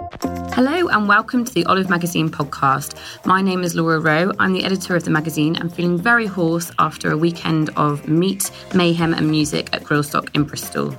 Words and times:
Hello 0.00 0.88
and 0.88 1.06
welcome 1.06 1.44
to 1.44 1.52
the 1.52 1.66
Olive 1.66 1.90
Magazine 1.90 2.30
podcast. 2.30 2.96
My 3.26 3.42
name 3.42 3.62
is 3.62 3.74
Laura 3.74 4.00
Rowe. 4.00 4.32
I'm 4.38 4.54
the 4.54 4.64
editor 4.64 4.96
of 4.96 5.04
the 5.04 5.10
magazine 5.10 5.56
I'm 5.60 5.68
feeling 5.68 5.98
very 5.98 6.24
hoarse 6.24 6.72
after 6.78 7.10
a 7.10 7.18
weekend 7.18 7.68
of 7.76 8.08
meat, 8.08 8.50
mayhem, 8.74 9.12
and 9.12 9.30
music 9.30 9.68
at 9.74 9.82
Grillstock 9.82 10.34
in 10.34 10.44
Bristol. 10.44 10.96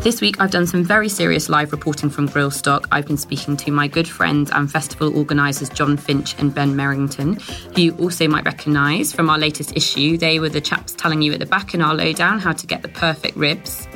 This 0.00 0.20
week, 0.20 0.38
I've 0.38 0.50
done 0.50 0.66
some 0.66 0.84
very 0.84 1.08
serious 1.08 1.48
live 1.48 1.72
reporting 1.72 2.10
from 2.10 2.28
Grillstock. 2.28 2.84
I've 2.92 3.06
been 3.06 3.16
speaking 3.16 3.56
to 3.56 3.70
my 3.70 3.88
good 3.88 4.06
friends 4.06 4.50
and 4.50 4.70
festival 4.70 5.16
organisers 5.16 5.70
John 5.70 5.96
Finch 5.96 6.38
and 6.38 6.54
Ben 6.54 6.74
Merrington, 6.74 7.40
who 7.74 7.82
you 7.82 7.96
also 7.96 8.28
might 8.28 8.44
recognise 8.44 9.14
from 9.14 9.30
our 9.30 9.38
latest 9.38 9.74
issue. 9.74 10.18
They 10.18 10.40
were 10.40 10.50
the 10.50 10.60
chaps 10.60 10.92
telling 10.92 11.22
you 11.22 11.32
at 11.32 11.38
the 11.38 11.46
back 11.46 11.72
in 11.72 11.80
our 11.80 11.94
lowdown 11.94 12.38
how 12.38 12.52
to 12.52 12.66
get 12.66 12.82
the 12.82 12.88
perfect 12.88 13.36
ribs. 13.36 13.88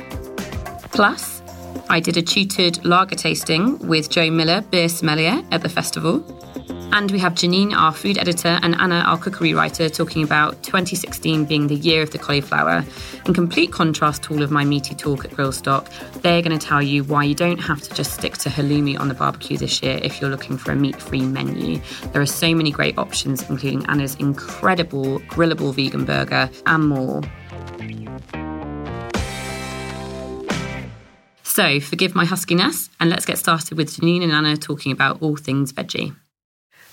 Plus, 0.91 1.40
I 1.89 1.99
did 1.99 2.17
a 2.17 2.21
tutored 2.21 2.83
lager 2.85 3.15
tasting 3.15 3.77
with 3.79 4.09
Joe 4.09 4.29
Miller, 4.31 4.61
beer 4.61 4.87
sommelier, 4.87 5.43
at 5.51 5.61
the 5.61 5.69
festival. 5.69 6.23
And 6.93 7.09
we 7.09 7.19
have 7.19 7.35
Janine, 7.35 7.73
our 7.73 7.93
food 7.93 8.17
editor, 8.17 8.59
and 8.61 8.75
Anna, 8.75 9.03
our 9.07 9.17
cookery 9.17 9.53
writer, 9.53 9.87
talking 9.87 10.23
about 10.23 10.61
2016 10.63 11.45
being 11.45 11.67
the 11.67 11.75
year 11.75 12.01
of 12.01 12.11
the 12.11 12.17
cauliflower. 12.17 12.83
In 13.25 13.33
complete 13.33 13.71
contrast 13.71 14.23
to 14.23 14.33
all 14.33 14.41
of 14.43 14.51
my 14.51 14.65
meaty 14.65 14.93
talk 14.93 15.23
at 15.23 15.31
Grillstock, 15.31 15.87
they're 16.21 16.41
going 16.41 16.57
to 16.57 16.65
tell 16.65 16.81
you 16.81 17.05
why 17.05 17.23
you 17.23 17.35
don't 17.35 17.59
have 17.59 17.81
to 17.81 17.93
just 17.93 18.13
stick 18.13 18.37
to 18.39 18.49
halloumi 18.49 18.99
on 18.99 19.07
the 19.07 19.13
barbecue 19.13 19.57
this 19.57 19.81
year 19.81 19.99
if 20.03 20.19
you're 20.19 20.29
looking 20.29 20.57
for 20.57 20.73
a 20.73 20.75
meat 20.75 21.01
free 21.01 21.21
menu. 21.21 21.79
There 22.11 22.21
are 22.21 22.25
so 22.25 22.53
many 22.53 22.71
great 22.71 22.97
options, 22.97 23.49
including 23.49 23.85
Anna's 23.85 24.15
incredible 24.15 25.19
grillable 25.21 25.73
vegan 25.73 26.03
burger 26.03 26.49
and 26.65 26.89
more. 26.89 27.21
So, 31.53 31.81
forgive 31.81 32.15
my 32.15 32.23
huskiness, 32.23 32.89
and 33.01 33.09
let's 33.09 33.25
get 33.25 33.37
started 33.37 33.77
with 33.77 33.89
Janine 33.89 34.23
and 34.23 34.31
Anna 34.31 34.55
talking 34.55 34.93
about 34.93 35.21
all 35.21 35.35
things 35.35 35.73
veggie. 35.73 36.15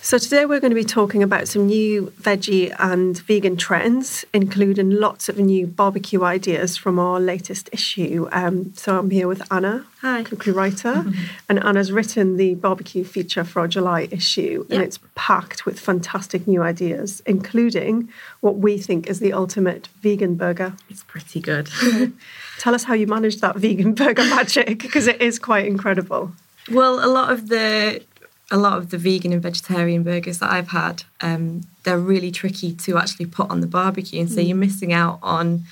So, 0.01 0.17
today 0.17 0.47
we're 0.47 0.61
going 0.61 0.71
to 0.71 0.77
be 0.77 0.85
talking 0.85 1.25
about 1.25 1.49
some 1.49 1.67
new 1.67 2.13
veggie 2.23 2.75
and 2.79 3.19
vegan 3.19 3.57
trends, 3.57 4.25
including 4.33 4.91
lots 4.91 5.29
of 5.29 5.39
new 5.39 5.67
barbecue 5.67 6.23
ideas 6.23 6.77
from 6.77 7.01
our 7.01 7.19
latest 7.19 7.69
issue. 7.73 8.29
Um, 8.31 8.73
so, 8.75 8.97
I'm 8.97 9.11
here 9.11 9.27
with 9.27 9.43
Anna, 9.53 9.85
Hi. 10.01 10.23
cookery 10.23 10.53
writer, 10.53 10.95
mm-hmm. 10.95 11.25
and 11.49 11.63
Anna's 11.63 11.91
written 11.91 12.37
the 12.37 12.55
barbecue 12.55 13.03
feature 13.03 13.43
for 13.43 13.61
our 13.61 13.69
July 13.69 14.09
issue, 14.13 14.65
and 14.71 14.83
it's 14.83 15.01
packed 15.17 15.67
with 15.67 15.81
fantastic 15.81 16.47
new 16.47 16.63
ideas, 16.63 17.21
including 17.27 18.09
what 18.41 18.57
we 18.57 18.79
think 18.79 19.09
is 19.09 19.19
the 19.19 19.33
ultimate 19.33 19.89
vegan 20.01 20.37
burger. 20.37 20.75
It's 20.89 21.03
pretty 21.03 21.41
good. 21.41 21.69
Tell 22.59 22.75
us 22.75 22.85
how 22.85 22.95
you 22.95 23.09
managed 23.09 23.41
that 23.41 23.57
vegan 23.57 23.95
burger 23.97 24.25
magic, 24.25 24.79
because 24.79 25.09
it 25.09 25.21
is 25.21 25.41
quite 25.41 25.67
incredible. 25.67 26.33
Well, 26.71 27.03
a 27.03 27.09
lot 27.09 27.33
of 27.33 27.49
the 27.49 28.03
a 28.51 28.57
lot 28.57 28.79
of 28.79 28.91
the 28.91 28.99
vegan 28.99 29.33
and 29.33 29.43
vegetarian 29.43 30.03
burgers 30.03 30.39
that 30.39 30.51
I've 30.51 30.69
had, 30.69 31.05
um, 31.21 31.63
they're 31.83 31.99
really 31.99 32.31
tricky 32.31 32.73
to 32.73 32.97
actually 32.97 33.27
put 33.27 33.51
on 33.51 33.61
the 33.61 33.67
barbecue, 33.67 34.21
and 34.21 34.31
so 34.31 34.41
mm. 34.41 34.49
you're 34.49 34.57
missing 34.57 34.93
out 34.93 35.19
on 35.23 35.65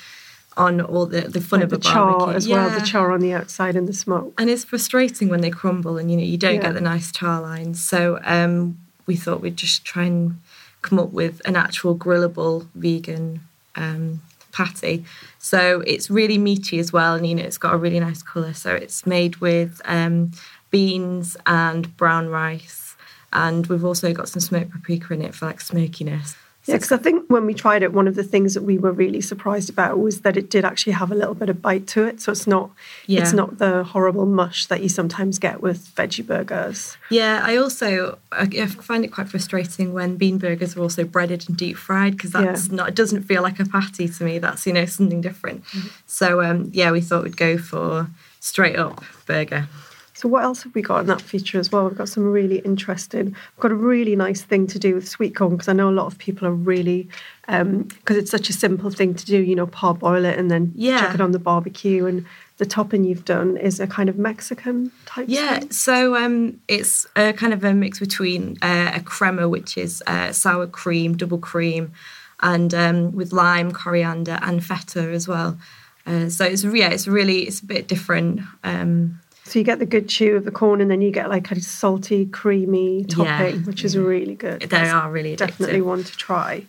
on 0.56 0.80
all 0.80 1.04
the, 1.04 1.20
the 1.22 1.40
fun 1.40 1.60
like 1.60 1.66
of 1.66 1.72
a 1.74 1.76
the 1.76 1.82
barbecue 1.82 2.26
char 2.26 2.34
as 2.34 2.46
yeah. 2.46 2.66
well, 2.66 2.78
the 2.78 2.86
char 2.86 3.12
on 3.12 3.20
the 3.20 3.32
outside 3.32 3.76
and 3.76 3.86
the 3.86 3.92
smoke. 3.92 4.32
And 4.38 4.48
it's 4.48 4.64
frustrating 4.64 5.28
when 5.28 5.40
they 5.40 5.50
crumble, 5.50 5.98
and 5.98 6.10
you 6.10 6.16
know 6.16 6.22
you 6.22 6.38
don't 6.38 6.56
yeah. 6.56 6.62
get 6.62 6.74
the 6.74 6.80
nice 6.80 7.12
char 7.12 7.40
lines. 7.40 7.82
So 7.82 8.18
um, 8.24 8.78
we 9.06 9.16
thought 9.16 9.40
we'd 9.40 9.56
just 9.56 9.84
try 9.84 10.04
and 10.04 10.40
come 10.82 10.98
up 10.98 11.10
with 11.10 11.42
an 11.44 11.56
actual 11.56 11.96
grillable 11.96 12.66
vegan 12.74 13.40
um, 13.74 14.22
patty. 14.52 15.04
So 15.38 15.82
it's 15.86 16.10
really 16.10 16.38
meaty 16.38 16.78
as 16.78 16.92
well, 16.92 17.14
and 17.14 17.26
you 17.26 17.34
know 17.34 17.42
it's 17.42 17.58
got 17.58 17.74
a 17.74 17.76
really 17.76 18.00
nice 18.00 18.22
colour. 18.22 18.54
So 18.54 18.74
it's 18.74 19.06
made 19.06 19.36
with 19.36 19.80
um, 19.84 20.32
beans 20.76 21.38
and 21.46 21.96
brown 21.96 22.28
rice. 22.28 22.96
And 23.32 23.66
we've 23.66 23.82
also 23.82 24.12
got 24.12 24.28
some 24.28 24.40
smoked 24.40 24.72
paprika 24.72 25.14
in 25.14 25.22
it 25.22 25.34
for 25.34 25.46
like 25.46 25.62
smokiness. 25.62 26.36
Yeah, 26.66 26.74
because 26.74 26.92
I 26.92 26.98
think 26.98 27.30
when 27.30 27.46
we 27.46 27.54
tried 27.54 27.82
it, 27.82 27.94
one 27.94 28.06
of 28.06 28.14
the 28.14 28.24
things 28.24 28.52
that 28.52 28.62
we 28.62 28.76
were 28.76 28.92
really 28.92 29.22
surprised 29.22 29.70
about 29.70 29.98
was 30.00 30.20
that 30.20 30.36
it 30.36 30.50
did 30.50 30.66
actually 30.66 30.92
have 30.94 31.10
a 31.10 31.14
little 31.14 31.32
bit 31.32 31.48
of 31.48 31.62
bite 31.62 31.86
to 31.88 32.04
it. 32.04 32.20
So 32.20 32.30
it's 32.32 32.46
not 32.46 32.72
yeah. 33.06 33.22
it's 33.22 33.32
not 33.32 33.56
the 33.56 33.84
horrible 33.84 34.26
mush 34.26 34.66
that 34.66 34.82
you 34.82 34.90
sometimes 34.90 35.38
get 35.38 35.62
with 35.62 35.94
veggie 35.94 36.26
burgers. 36.26 36.98
Yeah, 37.08 37.40
I 37.42 37.56
also 37.56 38.18
I 38.32 38.66
find 38.66 39.02
it 39.02 39.12
quite 39.12 39.28
frustrating 39.28 39.94
when 39.94 40.16
bean 40.16 40.36
burgers 40.36 40.76
are 40.76 40.82
also 40.82 41.04
breaded 41.04 41.48
and 41.48 41.56
deep 41.56 41.78
fried 41.78 42.12
because 42.12 42.32
that's 42.32 42.68
yeah. 42.68 42.74
not 42.74 42.88
it 42.88 42.94
doesn't 42.96 43.22
feel 43.22 43.42
like 43.42 43.60
a 43.60 43.64
patty 43.64 44.08
to 44.08 44.24
me. 44.24 44.38
That's 44.38 44.66
you 44.66 44.74
know 44.74 44.84
something 44.84 45.22
different. 45.22 45.64
Mm-hmm. 45.66 45.88
So 46.06 46.42
um, 46.42 46.70
yeah, 46.74 46.90
we 46.90 47.00
thought 47.00 47.24
we'd 47.24 47.38
go 47.38 47.56
for 47.56 48.10
straight 48.40 48.76
up 48.76 49.02
burger. 49.24 49.68
So 50.16 50.28
what 50.28 50.44
else 50.44 50.62
have 50.62 50.74
we 50.74 50.80
got 50.80 51.00
in 51.00 51.06
that 51.08 51.20
feature 51.20 51.60
as 51.60 51.70
well? 51.70 51.86
We've 51.86 51.98
got 51.98 52.08
some 52.08 52.24
really 52.24 52.60
interesting. 52.60 53.26
We've 53.26 53.60
got 53.60 53.70
a 53.70 53.74
really 53.74 54.16
nice 54.16 54.40
thing 54.40 54.66
to 54.68 54.78
do 54.78 54.94
with 54.94 55.06
sweet 55.06 55.36
corn 55.36 55.50
because 55.50 55.68
I 55.68 55.74
know 55.74 55.90
a 55.90 55.92
lot 55.92 56.06
of 56.06 56.16
people 56.16 56.48
are 56.48 56.54
really 56.54 57.06
because 57.46 57.60
um, 57.60 57.88
it's 58.08 58.30
such 58.30 58.48
a 58.48 58.54
simple 58.54 58.88
thing 58.88 59.14
to 59.14 59.26
do. 59.26 59.38
You 59.38 59.54
know, 59.54 59.66
parboil 59.66 60.24
it 60.24 60.38
and 60.38 60.50
then 60.50 60.72
yeah. 60.74 61.00
chuck 61.00 61.16
it 61.16 61.20
on 61.20 61.32
the 61.32 61.38
barbecue. 61.38 62.06
And 62.06 62.24
the 62.56 62.64
topping 62.64 63.04
you've 63.04 63.26
done 63.26 63.58
is 63.58 63.78
a 63.78 63.86
kind 63.86 64.08
of 64.08 64.16
Mexican 64.16 64.90
type. 65.04 65.26
Yeah, 65.28 65.58
thing. 65.58 65.70
so 65.70 66.16
um, 66.16 66.62
it's 66.66 67.06
a 67.14 67.34
kind 67.34 67.52
of 67.52 67.62
a 67.62 67.74
mix 67.74 68.00
between 68.00 68.56
uh, 68.62 68.92
a 68.94 69.00
crema, 69.00 69.50
which 69.50 69.76
is 69.76 70.02
uh, 70.06 70.32
sour 70.32 70.66
cream, 70.66 71.18
double 71.18 71.38
cream, 71.38 71.92
and 72.40 72.72
um, 72.72 73.12
with 73.12 73.34
lime, 73.34 73.70
coriander, 73.70 74.38
and 74.40 74.64
feta 74.64 75.10
as 75.10 75.28
well. 75.28 75.58
Uh, 76.06 76.30
so 76.30 76.46
it's 76.46 76.64
yeah, 76.64 76.88
it's 76.88 77.06
really 77.06 77.40
it's 77.40 77.60
a 77.60 77.66
bit 77.66 77.86
different. 77.86 78.40
Um, 78.64 79.20
so 79.46 79.60
you 79.60 79.64
get 79.64 79.78
the 79.78 79.86
good 79.86 80.08
chew 80.08 80.34
of 80.34 80.44
the 80.44 80.50
corn, 80.50 80.80
and 80.80 80.90
then 80.90 81.00
you 81.00 81.12
get 81.12 81.30
like 81.30 81.50
a 81.52 81.60
salty, 81.60 82.26
creamy 82.26 83.04
topping, 83.04 83.60
yeah. 83.60 83.62
which 83.62 83.84
is 83.84 83.96
really 83.96 84.34
good. 84.34 84.60
They 84.60 84.66
That's 84.66 84.92
are 84.92 85.10
really 85.10 85.34
addictive. 85.34 85.38
definitely 85.38 85.82
one 85.82 86.02
to 86.02 86.16
try. 86.16 86.66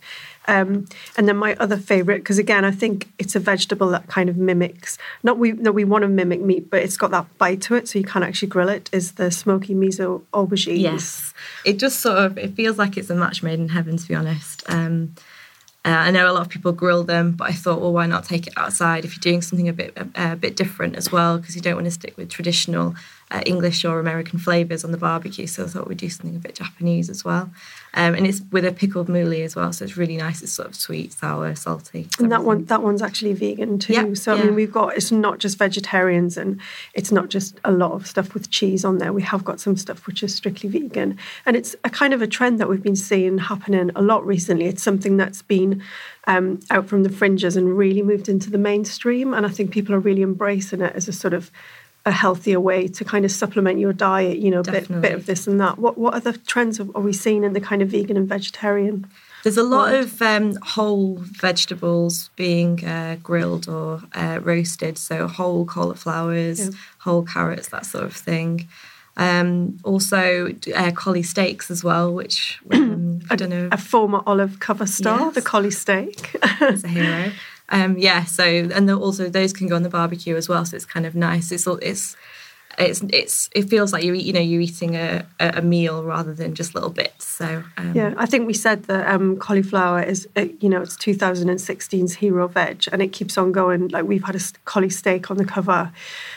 Um, 0.48 0.86
and 1.18 1.28
then 1.28 1.36
my 1.38 1.56
other 1.56 1.76
favorite, 1.76 2.20
because 2.20 2.38
again, 2.38 2.64
I 2.64 2.72
think 2.72 3.12
it's 3.18 3.36
a 3.36 3.40
vegetable 3.40 3.90
that 3.90 4.08
kind 4.08 4.30
of 4.30 4.38
mimics 4.38 4.98
not 5.24 5.38
we 5.38 5.52
no 5.54 5.72
we 5.72 5.84
want 5.84 6.04
to 6.04 6.08
mimic 6.08 6.40
meat, 6.40 6.70
but 6.70 6.84
it's 6.84 6.98
got 6.98 7.12
that 7.12 7.26
bite 7.40 7.62
to 7.64 7.76
it, 7.76 7.90
so 7.90 7.98
you 8.00 8.06
can't 8.06 8.24
actually 8.24 8.48
grill 8.50 8.70
it. 8.70 8.90
Is 8.94 9.14
the 9.14 9.32
smoky 9.32 9.74
miso 9.74 10.22
aubergine? 10.34 10.80
Yes, 10.80 11.34
it 11.66 11.80
just 11.80 12.00
sort 12.00 12.20
of 12.20 12.38
it 12.38 12.54
feels 12.54 12.78
like 12.78 12.96
it's 12.96 13.10
a 13.10 13.16
match 13.16 13.42
made 13.42 13.60
in 13.60 13.70
heaven, 13.70 13.98
to 13.98 14.08
be 14.08 14.16
honest. 14.16 14.64
Um, 14.70 15.16
uh, 15.86 15.90
I 15.90 16.12
know 16.12 16.30
a 16.30 16.34
lot 16.34 16.42
of 16.42 16.50
people 16.50 16.72
grill 16.74 17.04
them, 17.04 17.32
but 17.32 17.50
I 17.50 17.54
thought, 17.54 17.80
well, 17.80 17.94
why 17.94 18.08
not 18.08 18.26
take 18.26 18.48
it 18.48 18.54
outside 18.58 19.06
if 19.06 19.16
you're 19.16 19.22
doing 19.22 19.42
something 19.42 19.70
a 19.70 19.74
bit 19.74 19.98
a, 19.98 20.34
a 20.34 20.36
bit 20.36 20.56
different 20.56 20.96
as 20.96 21.12
well? 21.12 21.38
Because 21.38 21.56
you 21.56 21.62
don't 21.62 21.76
want 21.76 21.86
to 21.86 21.92
stick 21.92 22.18
with 22.18 22.30
traditional 22.30 22.96
uh, 23.30 23.42
English 23.46 23.84
or 23.84 24.00
American 24.00 24.40
flavors 24.40 24.86
on 24.86 24.92
the 24.92 24.98
barbecue. 24.98 25.48
So 25.48 25.66
I 25.66 25.68
thought 25.68 25.88
we'd 25.88 25.98
do 25.98 26.10
something 26.10 26.36
a 26.36 26.40
bit 26.40 26.56
Japanese 26.56 27.10
as 27.10 27.26
well. 27.26 27.50
Um, 27.94 28.14
and 28.14 28.28
it's 28.28 28.42
with 28.52 28.64
a 28.64 28.72
pickled 28.72 29.08
mooli 29.08 29.44
as 29.44 29.56
well, 29.56 29.74
so 29.74 29.84
it's 29.84 29.98
really 29.98 30.18
nice. 30.18 30.42
It's 30.44 30.52
sort 30.52 30.68
of 30.68 30.76
sweet, 30.76 31.14
sour, 31.14 31.56
salty. 31.56 32.08
And 32.20 32.32
that 32.32 32.44
one, 32.44 32.66
that 32.66 32.84
one's 32.84 33.02
actually 33.02 33.34
vegan 33.34 33.80
too. 33.80 33.94
Yep, 33.94 34.18
so 34.18 34.34
I 34.34 34.38
yeah. 34.38 34.44
mean, 34.44 34.56
we've 34.56 34.72
got 34.72 34.96
it's 34.96 35.12
not 35.12 35.40
just 35.40 35.58
vegetarians, 35.58 36.38
and 36.38 36.62
it's 36.94 37.12
not 37.12 37.30
just 37.30 37.60
a 37.66 37.72
lot 37.72 37.94
of 37.94 38.06
stuff 38.06 38.34
with 38.34 38.52
cheese 38.52 38.86
on 38.86 39.00
there. 39.00 39.12
We 39.12 39.24
have 39.24 39.44
got 39.44 39.60
some 39.60 39.76
stuff 39.78 40.06
which 40.06 40.22
is 40.22 40.36
strictly 40.36 40.70
vegan, 40.70 41.18
and 41.46 41.56
it's 41.56 41.76
a 41.84 41.90
kind 41.90 42.14
of 42.14 42.22
a 42.22 42.28
trend 42.28 42.60
that 42.60 42.70
we've 42.70 42.84
been 42.84 42.96
seeing 42.96 43.40
happening 43.40 43.90
a 43.96 44.02
lot 44.02 44.26
recently. 44.26 44.66
It's 44.68 44.84
something 44.84 45.18
that's 45.18 45.42
been 45.42 45.82
um, 46.28 46.60
out 46.70 46.88
from 46.88 47.04
the 47.04 47.10
fringes 47.10 47.58
and 47.58 47.78
really 47.78 48.04
moved 48.04 48.30
into 48.30 48.52
the 48.52 48.60
mainstream, 48.60 49.34
and 49.34 49.46
I 49.46 49.50
think 49.50 49.72
people 49.72 49.96
are 49.96 50.00
really 50.00 50.22
embracing 50.22 50.82
it 50.82 50.96
as 50.96 51.08
a 51.08 51.14
sort 51.14 51.34
of 51.34 51.52
a 52.08 52.12
healthier 52.12 52.60
way 52.60 52.88
to 52.88 53.04
kind 53.04 53.26
of 53.26 53.32
supplement 53.32 53.80
your 53.80 53.92
diet, 53.92 54.40
you 54.40 54.50
know, 54.50 54.62
a 54.62 54.64
bit, 54.64 55.02
bit 55.02 55.12
of 55.12 55.26
this 55.26 55.46
and 55.46 55.60
that. 55.60 55.78
What 55.78 55.98
what 55.98 56.14
other 56.14 56.32
trends 56.32 56.80
are 56.80 57.02
we 57.02 57.12
seeing 57.12 57.44
in 57.44 57.52
the 57.52 57.60
kind 57.60 57.82
of 57.82 57.90
vegan 57.90 58.16
and 58.16 58.28
vegetarian? 58.28 59.06
There's 59.44 59.58
a 59.58 59.64
lot 59.64 59.92
world? 59.92 60.06
of 60.06 60.22
um, 60.22 60.56
whole 60.62 61.18
vegetables 61.18 62.30
being 62.38 62.84
uh, 62.86 63.18
grilled 63.22 63.68
or 63.68 64.02
uh, 64.14 64.40
roasted, 64.42 64.98
so 64.98 65.28
whole 65.28 65.66
cauliflowers, 65.66 66.60
yeah. 66.60 66.72
whole 67.00 67.24
carrots, 67.24 67.68
that 67.70 67.86
sort 67.86 68.06
of 68.06 68.14
thing. 68.16 68.68
Um, 69.18 69.80
also, 69.84 70.54
uh, 70.76 70.92
cauli 70.92 71.24
steaks 71.24 71.70
as 71.70 71.84
well, 71.84 72.14
which 72.14 72.60
um, 72.72 73.20
I 73.30 73.36
don't 73.36 73.50
know. 73.50 73.68
A 73.72 73.78
former 73.78 74.22
Olive 74.26 74.60
cover 74.60 74.86
star, 74.86 75.20
yes. 75.20 75.36
the 75.36 75.42
cauli 75.42 75.72
steak. 75.72 76.38
It's 76.62 76.86
a 76.86 76.88
hero. 76.88 77.32
Um, 77.70 77.98
yeah, 77.98 78.24
so 78.24 78.44
and 78.44 78.90
also 78.90 79.30
those 79.30 79.54
can 79.54 79.68
go 79.68 79.76
on 79.76 79.84
the 79.84 79.90
barbecue 79.90 80.36
as 80.36 80.48
well, 80.48 80.66
so 80.66 80.76
it's 80.76 80.86
kind 80.86 81.06
of 81.06 81.16
nice. 81.16 81.52
It's 81.52 81.68
it's 81.68 82.16
it's 82.78 83.02
it's 83.10 83.50
it 83.56 83.70
feels 83.70 83.92
like 83.92 84.04
you 84.04 84.14
you 84.14 84.32
know 84.32 84.40
you're 84.40 84.62
eating 84.62 84.96
a, 84.96 85.26
a 85.40 85.62
meal 85.62 86.04
rather 86.04 86.34
than 86.34 86.54
just 86.54 86.76
little 86.76 86.90
bits. 86.90 87.26
So 87.26 87.64
um, 87.78 87.94
yeah, 87.96 88.14
I 88.18 88.26
think 88.26 88.46
we 88.46 88.54
said 88.54 88.84
that 88.84 89.08
um, 89.08 89.38
cauliflower 89.38 90.02
is 90.02 90.28
uh, 90.36 90.46
you 90.60 90.70
know 90.70 90.82
it's 90.82 90.96
2016's 90.96 92.16
hero 92.16 92.48
veg, 92.48 92.84
and 92.92 93.02
it 93.02 93.10
keeps 93.10 93.38
on 93.38 93.52
going. 93.52 93.88
Like 93.90 94.06
we've 94.06 94.24
had 94.24 94.36
a 94.36 94.40
cauli 94.66 94.90
steak 94.90 95.32
on 95.32 95.38
the 95.38 95.46
cover, 95.46 95.92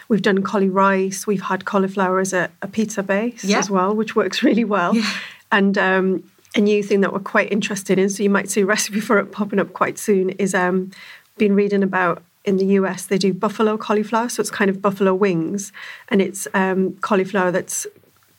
we've 0.08 0.22
done 0.22 0.42
cauli 0.42 0.68
rice, 0.68 1.26
we've 1.26 1.42
had 1.42 1.64
cauliflower 1.64 2.20
as 2.20 2.32
a, 2.32 2.50
a 2.62 2.68
pizza 2.68 3.02
base 3.02 3.44
yeah. 3.44 3.58
as 3.58 3.70
well, 3.70 3.94
which 3.94 4.16
works 4.16 4.42
really 4.42 4.64
well. 4.64 4.96
Yeah. 4.96 5.10
And 5.52 5.76
um, 5.76 6.30
a 6.56 6.60
new 6.60 6.82
thing 6.82 7.00
that 7.02 7.12
we're 7.12 7.20
quite 7.20 7.52
interested 7.52 7.98
in, 7.98 8.08
so 8.08 8.22
you 8.22 8.30
might 8.30 8.50
see 8.50 8.62
a 8.62 8.66
recipe 8.66 9.00
for 9.08 9.18
it 9.18 9.26
popping 9.26 9.58
up 9.58 9.72
quite 9.72 9.98
soon, 9.98 10.30
is 10.30 10.54
um, 10.54 10.90
been 11.40 11.56
reading 11.56 11.82
about 11.82 12.22
in 12.44 12.56
the 12.56 12.66
US, 12.78 13.04
they 13.04 13.18
do 13.18 13.34
buffalo 13.34 13.76
cauliflower. 13.76 14.28
So 14.28 14.40
it's 14.40 14.50
kind 14.50 14.70
of 14.70 14.80
buffalo 14.80 15.14
wings 15.14 15.72
and 16.08 16.22
it's 16.22 16.46
um, 16.54 16.94
cauliflower 17.00 17.50
that's 17.50 17.86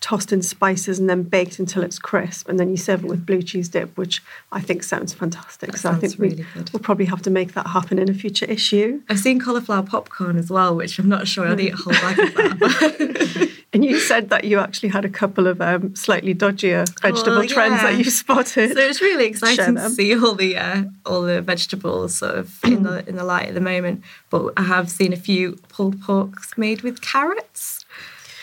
tossed 0.02 0.34
in 0.34 0.42
spices 0.42 0.98
and 1.00 1.08
then 1.10 1.22
baked 1.22 1.60
until 1.60 1.84
it's 1.84 2.00
crisp, 2.00 2.50
and 2.50 2.60
then 2.60 2.70
you 2.70 2.76
serve 2.78 3.04
it 3.04 3.08
with 3.08 3.24
blue 3.24 3.42
cheese 3.42 3.70
dip, 3.70 3.96
which 3.96 4.22
I 4.52 4.60
think 4.60 4.82
sounds 4.82 5.14
fantastic. 5.14 5.72
That 5.72 5.78
so 5.78 5.90
sounds 5.92 6.04
I 6.04 6.08
think 6.08 6.20
really 6.20 6.36
we, 6.38 6.46
good. 6.56 6.74
we'll 6.74 6.80
probably 6.80 7.06
have 7.06 7.22
to 7.22 7.30
make 7.30 7.54
that 7.54 7.68
happen 7.68 8.00
in 8.00 8.10
a 8.10 8.14
future 8.14 8.46
issue. 8.46 9.02
I've 9.10 9.20
seen 9.20 9.40
cauliflower 9.40 9.84
popcorn 9.84 10.38
as 10.38 10.50
well, 10.50 10.76
which 10.76 10.98
I'm 10.98 11.08
not 11.08 11.28
sure 11.28 11.48
I'd 11.48 11.60
eat 11.60 11.74
a 11.74 11.78
whole 11.78 11.94
bag 11.94 12.20
of 12.20 12.34
that. 12.34 13.52
And 13.74 13.86
you 13.86 14.00
said 14.00 14.30
that 14.32 14.44
you 14.44 14.60
actually 14.60 14.90
had 14.90 15.06
a 15.06 15.10
couple 15.10 15.48
of 15.48 15.62
um, 15.62 15.96
slightly 15.96 16.36
dodgier 16.36 16.86
vegetable 17.02 17.38
Well, 17.38 17.48
trends 17.48 17.82
that 17.82 17.98
you 17.98 18.04
spotted. 18.04 18.74
so 18.74 18.80
it's 18.80 19.02
really 19.02 19.26
exciting 19.26 19.76
to 19.76 19.90
see 19.90 20.14
all 20.18 20.36
the 20.36 20.58
uh, 20.58 20.84
all 21.06 21.22
the 21.22 21.42
vegetables 21.42 22.16
sort 22.16 22.36
of 22.36 22.60
in 22.66 22.84
the 22.84 23.08
in 23.08 23.16
the 23.16 23.24
light 23.24 23.48
at 23.48 23.54
the 23.54 23.62
moment. 23.62 24.04
But 24.30 24.54
I 24.58 24.64
have 24.64 24.90
seen 24.90 25.14
a 25.14 25.18
few 25.18 25.58
pulled 25.70 26.02
porks 26.02 26.58
made 26.58 26.82
with 26.82 27.02
carrots. 27.02 27.81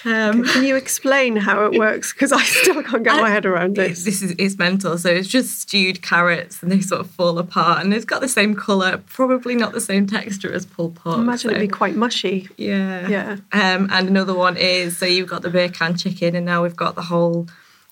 Um, 0.04 0.44
Can 0.44 0.64
you 0.64 0.76
explain 0.76 1.36
how 1.36 1.64
it 1.66 1.78
works? 1.78 2.12
Because 2.12 2.32
I 2.32 2.42
still 2.42 2.82
can't 2.82 3.02
get 3.04 3.20
my 3.20 3.30
head 3.30 3.46
around 3.46 3.78
it. 3.78 3.88
this. 3.88 4.04
this 4.04 4.22
is 4.22 4.34
it's 4.38 4.56
mental. 4.58 4.96
So 4.98 5.08
it's 5.10 5.28
just 5.28 5.60
stewed 5.60 6.02
carrots, 6.02 6.62
and 6.62 6.70
they 6.70 6.80
sort 6.80 7.00
of 7.00 7.10
fall 7.10 7.38
apart, 7.38 7.82
and 7.82 7.92
it's 7.92 8.04
got 8.04 8.20
the 8.20 8.28
same 8.28 8.54
color, 8.54 9.02
probably 9.08 9.54
not 9.54 9.72
the 9.72 9.80
same 9.80 10.06
texture 10.06 10.52
as 10.52 10.66
pulled 10.66 10.94
pork. 10.96 11.18
I 11.18 11.20
imagine 11.20 11.50
so- 11.50 11.56
it'd 11.56 11.60
be 11.60 11.68
quite 11.68 11.96
mushy. 11.96 12.48
yeah, 12.56 13.08
Yeah. 13.08 13.32
Um, 13.52 13.88
and 13.92 14.08
another 14.08 14.34
one 14.34 14.56
is 14.56 14.96
so 14.98 15.06
you've 15.06 15.28
got 15.28 15.42
the 15.42 15.50
beer 15.50 15.68
can 15.68 15.96
chicken, 15.96 16.36
and 16.36 16.46
now 16.46 16.62
we've 16.62 16.76
got 16.76 16.94
the 16.94 17.02
whole 17.02 17.48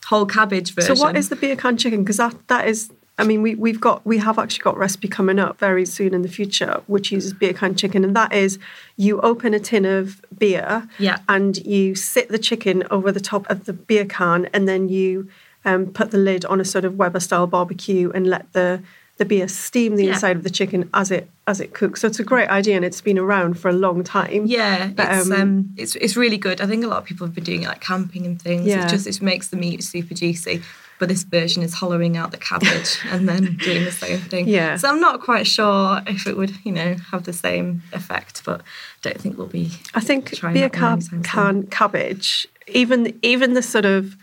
whole 0.07 0.27
cabbage 0.27 0.73
version. 0.75 0.95
So 0.95 1.03
what 1.03 1.17
is 1.17 1.29
the 1.31 1.37
beer 1.37 1.57
can 1.57 1.77
chicken? 1.77 2.05
Because 2.05 2.19
that 2.19 2.35
that 2.49 2.69
is. 2.69 2.91
I 3.19 3.25
mean, 3.25 3.41
we, 3.41 3.55
we've 3.55 3.81
got 3.81 4.05
we 4.05 4.19
have 4.19 4.39
actually 4.39 4.63
got 4.63 4.77
a 4.77 4.79
recipe 4.79 5.09
coming 5.09 5.39
up 5.39 5.59
very 5.59 5.87
soon 5.87 6.13
in 6.13 6.21
the 6.23 6.29
future, 6.29 6.83
which 6.87 7.11
uses 7.11 7.33
beer 7.33 7.55
can 7.55 7.75
chicken, 7.75 8.05
and 8.05 8.15
that 8.15 8.33
is 8.33 8.59
you 8.97 9.21
open 9.23 9.55
a 9.55 9.59
tin 9.59 9.85
of 9.87 10.21
beer, 10.39 10.87
Yeah. 10.99 11.19
and 11.29 11.57
you 11.65 11.95
sit 11.95 12.29
the 12.29 12.39
chicken 12.39 12.85
over 12.91 13.11
the 13.11 13.21
top 13.21 13.49
of 13.49 13.65
the 13.65 13.73
beer 13.73 14.05
can, 14.05 14.47
and 14.53 14.69
then 14.69 14.89
you 14.91 15.29
um, 15.65 15.87
put 15.87 16.11
the 16.11 16.19
lid 16.19 16.45
on 16.45 16.61
a 16.61 16.65
sort 16.65 16.85
of 16.85 16.97
Weber 16.97 17.21
style 17.21 17.47
barbecue 17.47 18.11
and 18.15 18.27
let 18.27 18.53
the 18.53 18.83
the 19.19 19.25
beer 19.25 19.49
steam 19.49 19.97
the 19.97 20.05
Yeah. 20.05 20.13
inside 20.13 20.37
of 20.37 20.43
the 20.43 20.51
chicken 20.51 20.91
as 20.93 21.11
it 21.11 21.27
as 21.47 21.59
it 21.59 21.73
cooks. 21.73 22.03
So 22.03 22.09
it's 22.09 22.21
a 22.21 22.25
great 22.25 22.51
idea, 22.51 22.77
and 22.77 22.85
it's 22.85 23.01
been 23.01 23.19
around 23.19 23.59
for 23.59 23.71
a 23.71 23.73
long 23.73 24.05
time. 24.05 24.45
Yeah, 24.45 24.89
But, 24.89 25.11
it's 25.11 25.31
um, 25.31 25.41
um, 25.41 25.71
it's 25.79 25.97
it's 25.97 26.17
really 26.19 26.37
good. 26.37 26.61
I 26.61 26.67
think 26.67 26.85
a 26.85 26.87
lot 26.87 26.99
of 26.99 27.05
people 27.07 27.27
have 27.27 27.35
been 27.35 27.45
doing 27.45 27.63
it 27.63 27.69
like 27.69 27.81
camping 27.81 28.27
and 28.27 28.41
things. 28.41 28.67
Yeah. 28.67 28.85
It 28.85 28.91
just 28.91 29.07
it 29.07 29.23
makes 29.23 29.49
the 29.49 29.57
meat 29.57 29.83
super 29.83 30.13
juicy. 30.13 30.61
But 30.99 31.09
this 31.09 31.25
version 31.25 31.63
is 31.63 31.75
hollowing 31.75 32.17
out 32.17 32.31
the 32.31 32.39
cabbage 32.39 32.99
and 33.11 33.29
then 33.29 33.57
doing 33.57 33.85
the 33.85 33.93
same 33.93 34.19
thing. 34.19 34.49
Yeah. 34.49 34.77
So 34.77 34.89
I'm 34.89 35.01
not 35.01 35.21
quite 35.21 35.47
sure 35.47 36.01
if 36.07 36.27
it 36.27 36.37
would, 36.37 36.53
you 36.65 36.73
know, 36.73 36.97
have 37.11 37.25
the 37.25 37.33
same 37.33 37.83
effect, 37.93 38.43
but 38.45 38.63
don't 39.03 39.21
think 39.21 39.37
we'll 39.37 39.47
be. 39.47 39.73
I 39.95 40.01
think 40.01 40.41
beer 40.41 40.69
one 40.69 41.01
can, 41.01 41.23
can 41.23 41.67
cabbage, 41.67 42.47
even 42.67 43.19
even 43.23 43.55
the 43.55 43.63
sort 43.63 43.85
of 43.85 44.17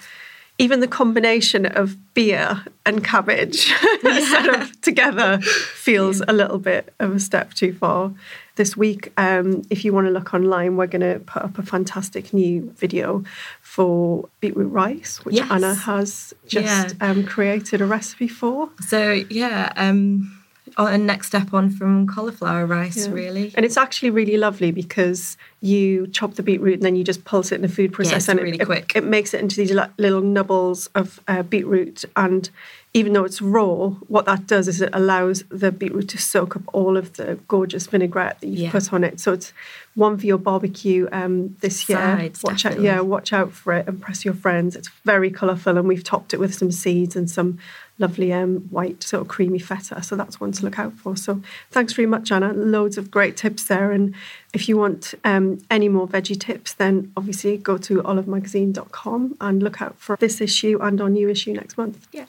even 0.57 0.79
the 0.79 0.87
combination 0.87 1.65
of 1.65 1.97
beer 2.13 2.63
and 2.85 3.03
cabbage 3.03 3.73
sort 4.01 4.47
of 4.47 4.81
together 4.81 5.39
feels 5.41 6.21
a 6.27 6.33
little 6.33 6.59
bit 6.59 6.93
of 6.99 7.15
a 7.15 7.19
step 7.19 7.53
too 7.53 7.73
far. 7.73 8.11
This 8.55 8.77
week, 8.77 9.11
um, 9.17 9.63
if 9.71 9.83
you 9.83 9.93
want 9.93 10.05
to 10.05 10.11
look 10.11 10.33
online, 10.33 10.77
we're 10.77 10.85
going 10.87 11.01
to 11.01 11.19
put 11.19 11.41
up 11.41 11.57
a 11.57 11.63
fantastic 11.63 12.33
new 12.33 12.71
video 12.77 13.23
for 13.61 14.29
beetroot 14.41 14.71
rice, 14.71 15.25
which 15.25 15.35
Yes. 15.35 15.49
Anna 15.49 15.73
has 15.73 16.33
just 16.47 16.95
um, 17.01 17.25
created 17.25 17.81
a 17.81 17.85
recipe 17.85 18.27
for. 18.27 18.69
So 18.87 19.23
yeah, 19.29 19.73
um, 19.75 20.42
a 20.77 20.97
next 20.97 21.27
step 21.27 21.53
on 21.53 21.69
from 21.69 22.07
cauliflower 22.07 22.65
rice, 22.65 23.07
Yeah. 23.07 23.13
really. 23.13 23.51
And 23.55 23.65
it's 23.65 23.77
actually 23.77 24.09
really 24.09 24.37
lovely 24.37 24.71
because 24.71 25.37
you 25.61 26.07
chop 26.07 26.33
the 26.35 26.43
beetroot 26.43 26.75
and 26.75 26.83
then 26.83 26.95
you 26.95 27.03
just 27.03 27.23
pulse 27.25 27.51
it 27.51 27.55
in 27.55 27.61
the 27.61 27.67
food 27.69 27.91
processor. 27.93 28.15
it's 28.15 28.27
and 28.29 28.39
really 28.39 28.59
it, 28.59 28.65
quick. 28.65 28.91
It, 28.95 29.03
makes 29.03 29.33
it 29.33 29.39
into 29.41 29.55
these 29.55 29.71
little 29.97 30.21
nubbles 30.21 30.87
of 30.95 31.19
uh, 31.27 31.43
beetroot. 31.43 32.03
And 32.15 32.49
even 32.93 33.13
though 33.13 33.23
it's 33.23 33.41
raw, 33.41 33.89
what 34.07 34.25
that 34.25 34.45
does 34.45 34.67
is 34.67 34.81
it 34.81 34.89
allows 34.93 35.43
the 35.49 35.71
beetroot 35.71 36.09
to 36.09 36.17
soak 36.17 36.55
up 36.55 36.63
all 36.73 36.97
of 36.97 37.13
the 37.13 37.39
gorgeous 37.47 37.87
vinaigrette 37.87 38.39
that 38.41 38.47
you've 38.47 38.59
Yeah. 38.59 38.71
put 38.71 38.91
on 38.93 39.03
it. 39.03 39.19
So 39.19 39.33
it's 39.33 39.53
one 39.95 40.17
for 40.17 40.25
your 40.25 40.37
barbecue 40.37 41.07
um, 41.11 41.55
this 41.61 41.87
year. 41.87 41.97
Sides, 41.99 42.43
watch 42.43 42.65
out, 42.65 42.79
yeah, 42.81 42.99
watch 42.99 43.31
out 43.31 43.51
for 43.51 43.73
it. 43.73 43.87
Impress 43.87 44.25
your 44.25 44.33
friends. 44.33 44.75
It's 44.75 44.89
very 45.05 45.29
colourful, 45.31 45.77
and 45.77 45.87
we've 45.87 46.03
topped 46.03 46.33
it 46.33 46.39
with 46.39 46.53
some 46.53 46.71
seeds 46.71 47.15
and 47.15 47.29
some 47.29 47.59
lovely 48.03 48.33
um, 48.33 48.57
white 48.69 49.01
sort 49.01 49.21
of 49.21 49.27
creamy 49.29 49.59
feta. 49.59 50.03
So 50.03 50.15
that's 50.15 50.39
one 50.39 50.51
to 50.51 50.63
look 50.65 50.77
out 50.77 50.93
for. 50.93 51.15
So 51.15 51.41
thanks 51.71 51.93
very 51.93 52.05
much, 52.05 52.31
Anna. 52.31 52.51
Loads 52.53 52.97
of 52.97 53.09
great 53.09 53.37
tips 53.37 53.63
there. 53.63 53.91
And 53.91 54.13
if 54.53 54.67
you 54.67 54.77
want 54.77 55.13
um, 55.23 55.59
any 55.71 55.89
more 55.89 56.07
veggie 56.07 56.39
tips, 56.39 56.73
then 56.73 57.11
obviously 57.15 57.57
go 57.57 57.77
to 57.77 58.01
olivemagazine.com 58.03 59.37
and 59.39 59.63
look 59.63 59.81
out 59.81 59.97
for 59.97 60.17
this 60.17 60.41
issue 60.41 60.77
and 60.81 60.99
our 61.01 61.09
new 61.09 61.29
issue 61.29 61.53
next 61.53 61.77
month. 61.77 62.07
Yeah. 62.11 62.25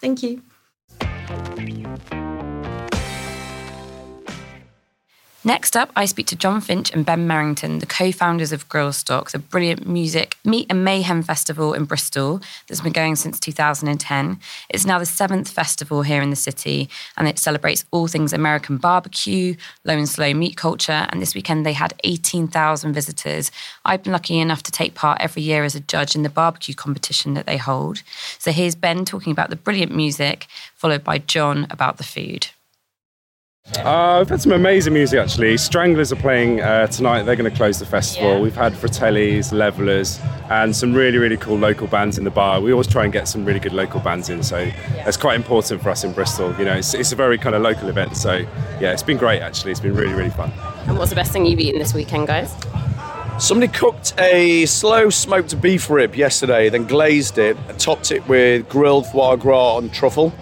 Thank 0.00 0.22
you. 0.22 0.42
Next 5.46 5.76
up, 5.76 5.92
I 5.94 6.06
speak 6.06 6.26
to 6.26 6.36
John 6.36 6.60
Finch 6.60 6.92
and 6.92 7.06
Ben 7.06 7.28
Merrington, 7.28 7.78
the 7.78 7.86
co 7.86 8.10
founders 8.10 8.50
of 8.50 8.68
Grillstock, 8.68 9.30
the 9.30 9.38
brilliant 9.38 9.86
music 9.86 10.36
meat 10.44 10.66
and 10.68 10.84
mayhem 10.84 11.22
festival 11.22 11.72
in 11.72 11.84
Bristol 11.84 12.40
that's 12.66 12.80
been 12.80 12.92
going 12.92 13.14
since 13.14 13.38
2010. 13.38 14.40
It's 14.68 14.84
now 14.84 14.98
the 14.98 15.06
seventh 15.06 15.48
festival 15.48 16.02
here 16.02 16.20
in 16.20 16.30
the 16.30 16.34
city, 16.34 16.88
and 17.16 17.28
it 17.28 17.38
celebrates 17.38 17.84
all 17.92 18.08
things 18.08 18.32
American 18.32 18.76
barbecue, 18.76 19.54
low 19.84 19.94
and 19.94 20.08
slow 20.08 20.34
meat 20.34 20.56
culture. 20.56 21.06
And 21.10 21.22
this 21.22 21.36
weekend, 21.36 21.64
they 21.64 21.74
had 21.74 21.94
18,000 22.02 22.92
visitors. 22.92 23.52
I've 23.84 24.02
been 24.02 24.14
lucky 24.14 24.40
enough 24.40 24.64
to 24.64 24.72
take 24.72 24.94
part 24.94 25.20
every 25.20 25.42
year 25.42 25.62
as 25.62 25.76
a 25.76 25.80
judge 25.80 26.16
in 26.16 26.24
the 26.24 26.28
barbecue 26.28 26.74
competition 26.74 27.34
that 27.34 27.46
they 27.46 27.56
hold. 27.56 28.02
So 28.40 28.50
here's 28.50 28.74
Ben 28.74 29.04
talking 29.04 29.30
about 29.30 29.50
the 29.50 29.56
brilliant 29.56 29.94
music, 29.94 30.48
followed 30.74 31.04
by 31.04 31.18
John 31.18 31.68
about 31.70 31.98
the 31.98 32.04
food. 32.04 32.48
Uh, 33.74 34.18
we've 34.20 34.28
had 34.28 34.40
some 34.40 34.52
amazing 34.52 34.92
music 34.92 35.18
actually. 35.18 35.56
Stranglers 35.56 36.12
are 36.12 36.16
playing 36.16 36.60
uh, 36.60 36.86
tonight. 36.86 37.24
They're 37.24 37.34
going 37.34 37.50
to 37.50 37.56
close 37.56 37.80
the 37.80 37.86
festival. 37.86 38.34
Yeah. 38.34 38.40
We've 38.40 38.54
had 38.54 38.74
Fratellis, 38.74 39.52
Levellers, 39.52 40.20
and 40.50 40.74
some 40.74 40.94
really, 40.94 41.18
really 41.18 41.36
cool 41.36 41.58
local 41.58 41.88
bands 41.88 42.16
in 42.16 42.22
the 42.22 42.30
bar. 42.30 42.60
We 42.60 42.70
always 42.70 42.86
try 42.86 43.02
and 43.02 43.12
get 43.12 43.26
some 43.26 43.44
really 43.44 43.58
good 43.58 43.72
local 43.72 43.98
bands 43.98 44.28
in, 44.28 44.44
so 44.44 44.70
it's 45.04 45.16
quite 45.16 45.34
important 45.34 45.82
for 45.82 45.90
us 45.90 46.04
in 46.04 46.12
Bristol. 46.12 46.56
You 46.58 46.64
know, 46.64 46.74
it's, 46.74 46.94
it's 46.94 47.10
a 47.10 47.16
very 47.16 47.38
kind 47.38 47.56
of 47.56 47.62
local 47.62 47.88
event. 47.88 48.16
So 48.16 48.36
yeah, 48.80 48.92
it's 48.92 49.02
been 49.02 49.16
great 49.18 49.42
actually. 49.42 49.72
It's 49.72 49.80
been 49.80 49.96
really, 49.96 50.14
really 50.14 50.30
fun. 50.30 50.52
And 50.86 50.96
what's 50.96 51.10
the 51.10 51.16
best 51.16 51.32
thing 51.32 51.44
you've 51.44 51.60
eaten 51.60 51.80
this 51.80 51.92
weekend, 51.92 52.28
guys? 52.28 52.54
Somebody 53.40 53.70
cooked 53.70 54.14
a 54.18 54.64
slow 54.66 55.10
smoked 55.10 55.60
beef 55.60 55.90
rib 55.90 56.14
yesterday, 56.14 56.68
then 56.68 56.86
glazed 56.86 57.36
it, 57.36 57.56
topped 57.78 58.12
it 58.12 58.26
with 58.28 58.68
grilled 58.68 59.06
foie 59.08 59.36
gras 59.36 59.78
and 59.78 59.92
truffle. 59.92 60.32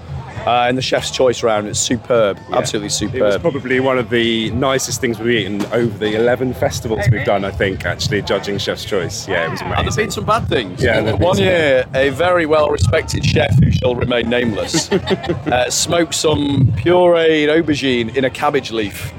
Uh, 0.47 0.67
in 0.69 0.77
the 0.77 0.83
chef's 0.83 1.11
choice 1.11 1.43
round, 1.43 1.67
it's 1.67 1.79
superb, 1.81 2.39
Yeah. 2.51 2.59
absolutely 2.59 2.91
superb. 2.91 3.15
It 3.17 3.23
was 3.23 3.39
probably 3.39 3.81
one 3.81 3.97
of 3.99 4.11
the 4.11 4.51
nicest 4.51 5.01
things 5.01 5.19
we've 5.19 5.41
eaten 5.41 5.65
over 5.73 5.97
the 5.99 6.15
11 6.17 6.53
festivals 6.55 7.01
we've 7.11 7.25
done, 7.25 7.45
I 7.47 7.51
think, 7.51 7.87
actually, 7.87 8.21
judging 8.23 8.59
Chef's 8.59 8.85
Choice. 8.85 9.27
Yeah, 9.27 9.47
it 9.47 9.51
was 9.53 9.63
and 9.63 9.73
there's 9.87 9.97
been 9.97 10.11
some 10.11 10.25
bad 10.27 10.47
things. 10.49 10.83
Yeah, 10.83 11.01
there've 11.01 11.19
been 11.19 11.27
One 11.27 11.39
year, 11.39 11.87
a 11.95 12.11
very 12.11 12.45
well 12.47 12.69
respected 12.71 13.25
chef 13.25 13.59
who 13.63 13.71
shall 13.73 13.95
remain 13.95 14.29
nameless 14.29 14.93
uh, 14.93 15.71
smoked 15.71 16.15
some 16.15 16.67
pureed 16.77 17.49
aubergine 17.49 18.15
in 18.15 18.25
a 18.25 18.31
cabbage 18.31 18.71
leaf. 18.71 19.13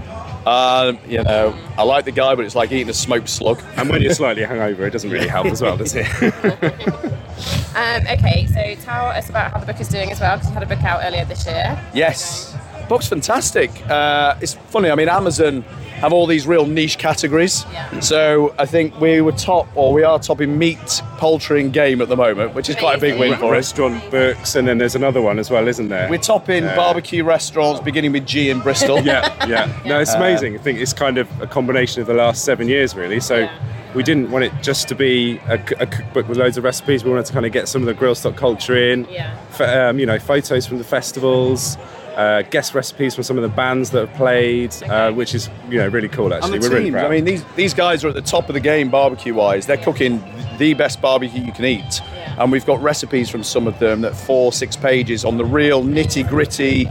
Um, 0.45 0.99
you 1.07 1.23
know, 1.23 1.57
I 1.75 1.81
like 1.81 2.05
the 2.05 2.11
guy, 2.11 2.35
but 2.35 2.45
it's 2.45 2.53
like 2.53 2.71
eating 2.71 2.89
a 2.89 2.93
smoked 2.93 3.29
slug. 3.29 3.63
And 3.77 3.89
when 3.89 4.03
you're 4.03 4.13
slightly 4.21 4.43
hungover, 4.43 4.81
it 4.81 4.91
doesn't 4.91 5.09
really 5.09 5.27
help 5.27 5.47
as 5.47 5.59
well, 5.59 5.75
does 5.75 5.95
it? 5.95 6.05
Um, 7.75 8.03
okay, 8.07 8.47
so 8.47 8.81
tell 8.85 9.07
us 9.07 9.29
about 9.29 9.51
how 9.51 9.59
the 9.59 9.65
book 9.65 9.81
is 9.81 9.89
doing 9.89 10.09
as 10.11 10.19
well, 10.21 10.37
because 10.37 10.47
you 10.49 10.53
had 10.53 10.63
a 10.63 10.65
book 10.65 10.83
out 10.83 11.01
earlier 11.03 11.25
this 11.25 11.45
year. 11.45 11.77
Yes, 11.93 12.55
book's 12.87 13.07
fantastic. 13.09 13.69
Uh, 13.89 14.37
it's 14.41 14.53
funny. 14.53 14.89
I 14.89 14.95
mean, 14.95 15.09
Amazon 15.09 15.61
have 15.95 16.11
all 16.13 16.25
these 16.27 16.45
real 16.45 16.65
niche 16.65 16.97
categories. 16.97 17.65
Yeah. 17.71 17.99
So 17.99 18.53
I 18.59 18.65
think 18.65 18.99
we 18.99 19.19
were 19.21 19.31
top, 19.33 19.67
or 19.75 19.91
we 19.93 20.03
are 20.03 20.19
top 20.19 20.39
in 20.39 20.57
meat, 20.57 21.01
poultry, 21.17 21.61
and 21.61 21.73
game 21.73 22.01
at 22.01 22.07
the 22.07 22.15
moment, 22.15 22.53
which 22.53 22.69
is 22.69 22.75
quite 22.77 22.97
a 22.97 23.01
big 23.01 23.19
win 23.19 23.37
for 23.37 23.45
us. 23.45 23.51
Restaurant 23.71 24.09
books, 24.11 24.55
and 24.55 24.67
then 24.67 24.77
there's 24.77 24.95
another 24.95 25.21
one 25.21 25.37
as 25.39 25.49
well, 25.49 25.67
isn't 25.67 25.89
there? 25.89 26.09
We're 26.09 26.17
top 26.19 26.47
in 26.49 26.63
barbecue 26.75 27.23
restaurants, 27.25 27.81
beginning 27.81 28.13
with 28.13 28.25
G 28.25 28.49
in 28.49 28.59
Bristol. 28.61 28.99
yeah, 29.05 29.47
yeah. 29.47 29.81
No, 29.85 29.99
it's 29.99 30.13
amazing. 30.13 30.55
I 30.55 30.59
think 30.61 30.79
it's 30.79 30.93
kind 30.93 31.17
of 31.17 31.29
a 31.41 31.47
combination 31.47 32.01
of 32.01 32.07
the 32.07 32.13
last 32.13 32.45
seven 32.45 32.67
years, 32.69 32.95
really. 32.95 33.19
So 33.19 33.39
Yeah. 33.39 33.74
We 33.95 34.03
didn't 34.03 34.29
want 34.29 34.43
it 34.43 34.51
just 34.61 34.87
to 34.89 34.95
be 34.95 35.39
a 35.47 35.57
cookbook 35.57 36.27
with 36.27 36.37
loads 36.37 36.57
of 36.57 36.63
recipes. 36.65 37.03
We 37.05 37.11
wanted 37.11 37.25
to 37.27 37.33
kind 37.33 37.45
of 37.45 37.51
get 37.53 37.67
some 37.69 37.81
of 37.81 37.85
the 37.87 37.93
Grillstock 37.93 38.35
culture 38.35 38.75
in. 38.75 39.05
Yeah. 39.09 39.37
F- 39.51 39.61
um, 39.61 39.99
you 39.99 40.05
know, 40.05 40.19
photos 40.19 40.67
from 40.67 40.77
the 40.79 40.83
festivals. 40.83 41.77
Uh, 42.15 42.43
guest 42.43 42.73
recipes 42.73 43.13
from 43.13 43.25
some 43.25 43.37
of 43.37 43.41
the 43.41 43.49
bands 43.49 43.89
that 43.91 44.07
have 44.07 44.15
played, 44.17 44.73
uh, 44.83 45.11
which 45.11 45.35
is 45.35 45.49
you 45.69 45.77
know 45.77 45.87
really 45.89 46.07
cool. 46.07 46.33
Actually, 46.33 46.59
we're 46.59 46.69
really 46.69 46.89
proud. 46.91 47.07
I 47.07 47.09
mean, 47.09 47.25
these 47.25 47.43
these 47.57 47.73
guys 47.73 48.05
are 48.05 48.07
at 48.07 48.13
the 48.15 48.21
top 48.21 48.47
of 48.47 48.53
the 48.53 48.61
game 48.61 48.89
barbecue 48.89 49.33
wise. 49.33 49.65
They're 49.65 49.75
cooking 49.75 50.23
the 50.57 50.73
best 50.75 51.01
barbecue 51.01 51.41
you 51.43 51.51
can 51.51 51.65
eat, 51.65 51.99
Yeah. 52.15 52.35
and 52.41 52.53
we've 52.53 52.65
got 52.65 52.81
recipes 52.81 53.29
from 53.29 53.43
some 53.43 53.67
of 53.67 53.77
them 53.79 53.99
that 54.01 54.15
four 54.15 54.53
six 54.53 54.77
pages 54.77 55.25
on 55.25 55.35
the 55.37 55.43
real 55.43 55.83
nitty 55.83 56.25
gritty 56.29 56.85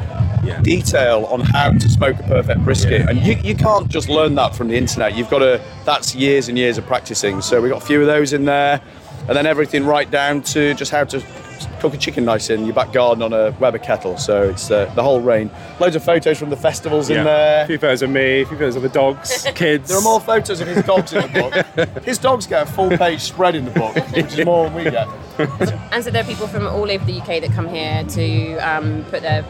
Yeah. 0.44 0.60
detail 0.62 1.24
on 1.26 1.40
how 1.40 1.70
to 1.72 1.88
smoke 1.88 2.18
a 2.20 2.22
perfect 2.24 2.64
brisket. 2.64 3.00
Yeah. 3.02 3.10
And 3.10 3.20
you, 3.20 3.34
you 3.42 3.54
can't 3.54 3.88
just 3.88 4.08
learn 4.08 4.34
that 4.36 4.54
from 4.54 4.68
the 4.68 4.76
internet. 4.76 5.16
You've 5.16 5.30
got 5.30 5.40
to. 5.40 5.60
That's 5.84 6.14
years 6.14 6.48
and 6.48 6.56
years 6.58 6.78
of 6.78 6.86
practicing. 6.86 7.40
So 7.42 7.60
we've 7.60 7.72
got 7.72 7.82
a 7.82 7.86
few 7.86 8.00
of 8.00 8.06
those 8.06 8.32
in 8.32 8.44
there. 8.44 8.80
and 9.28 9.36
then 9.36 9.46
everything 9.46 9.84
right 9.86 10.10
down 10.10 10.42
to 10.42 10.74
just 10.74 10.90
how 10.90 11.04
to 11.04 11.22
cook 11.80 11.94
a 11.94 11.96
chicken 11.96 12.24
nice 12.24 12.50
in 12.50 12.64
your 12.66 12.74
back 12.74 12.92
garden 12.92 13.22
on 13.22 13.32
a 13.32 13.50
Weber 13.60 13.78
kettle. 13.78 14.18
So 14.18 14.42
it's 14.50 14.70
uh, 14.70 14.90
the 14.94 15.02
whole 15.02 15.20
range. 15.20 15.50
Loads 15.80 15.96
of 15.96 16.04
photos 16.04 16.38
from 16.38 16.50
the 16.50 16.56
festivals 16.56 17.08
Yeah. 17.08 17.18
in 17.18 17.24
there. 17.24 17.64
A 17.64 17.66
few 17.66 17.78
photos 17.78 18.02
of 18.02 18.10
me, 18.10 18.42
a 18.42 18.46
few 18.46 18.56
photos 18.58 18.76
of 18.76 18.82
the 18.82 18.88
dogs, 18.90 19.46
kids. 19.54 19.88
There 19.88 19.96
are 19.98 20.02
more 20.02 20.20
photos 20.20 20.60
of 20.60 20.68
his 20.68 20.84
dogs 20.84 21.12
in 21.12 21.22
the 21.22 21.28
book. 21.74 22.04
His 22.04 22.18
dogs 22.18 22.46
get 22.46 22.68
a 22.68 22.70
full 22.72 22.90
page 22.96 23.20
spread 23.20 23.54
in 23.54 23.64
the 23.64 23.70
book, 23.70 23.94
which 24.14 24.38
is 24.38 24.44
more 24.44 24.64
than 24.68 24.74
we 24.74 24.84
get. 24.84 25.08
And 25.92 26.02
so 26.04 26.10
there 26.10 26.22
are 26.22 26.26
people 26.26 26.46
from 26.46 26.66
all 26.66 26.90
over 26.90 27.04
the 27.04 27.20
UK 27.20 27.40
that 27.40 27.50
come 27.52 27.68
here 27.68 28.04
to 28.04 28.56
um, 28.58 29.04
put 29.10 29.22
their 29.22 29.44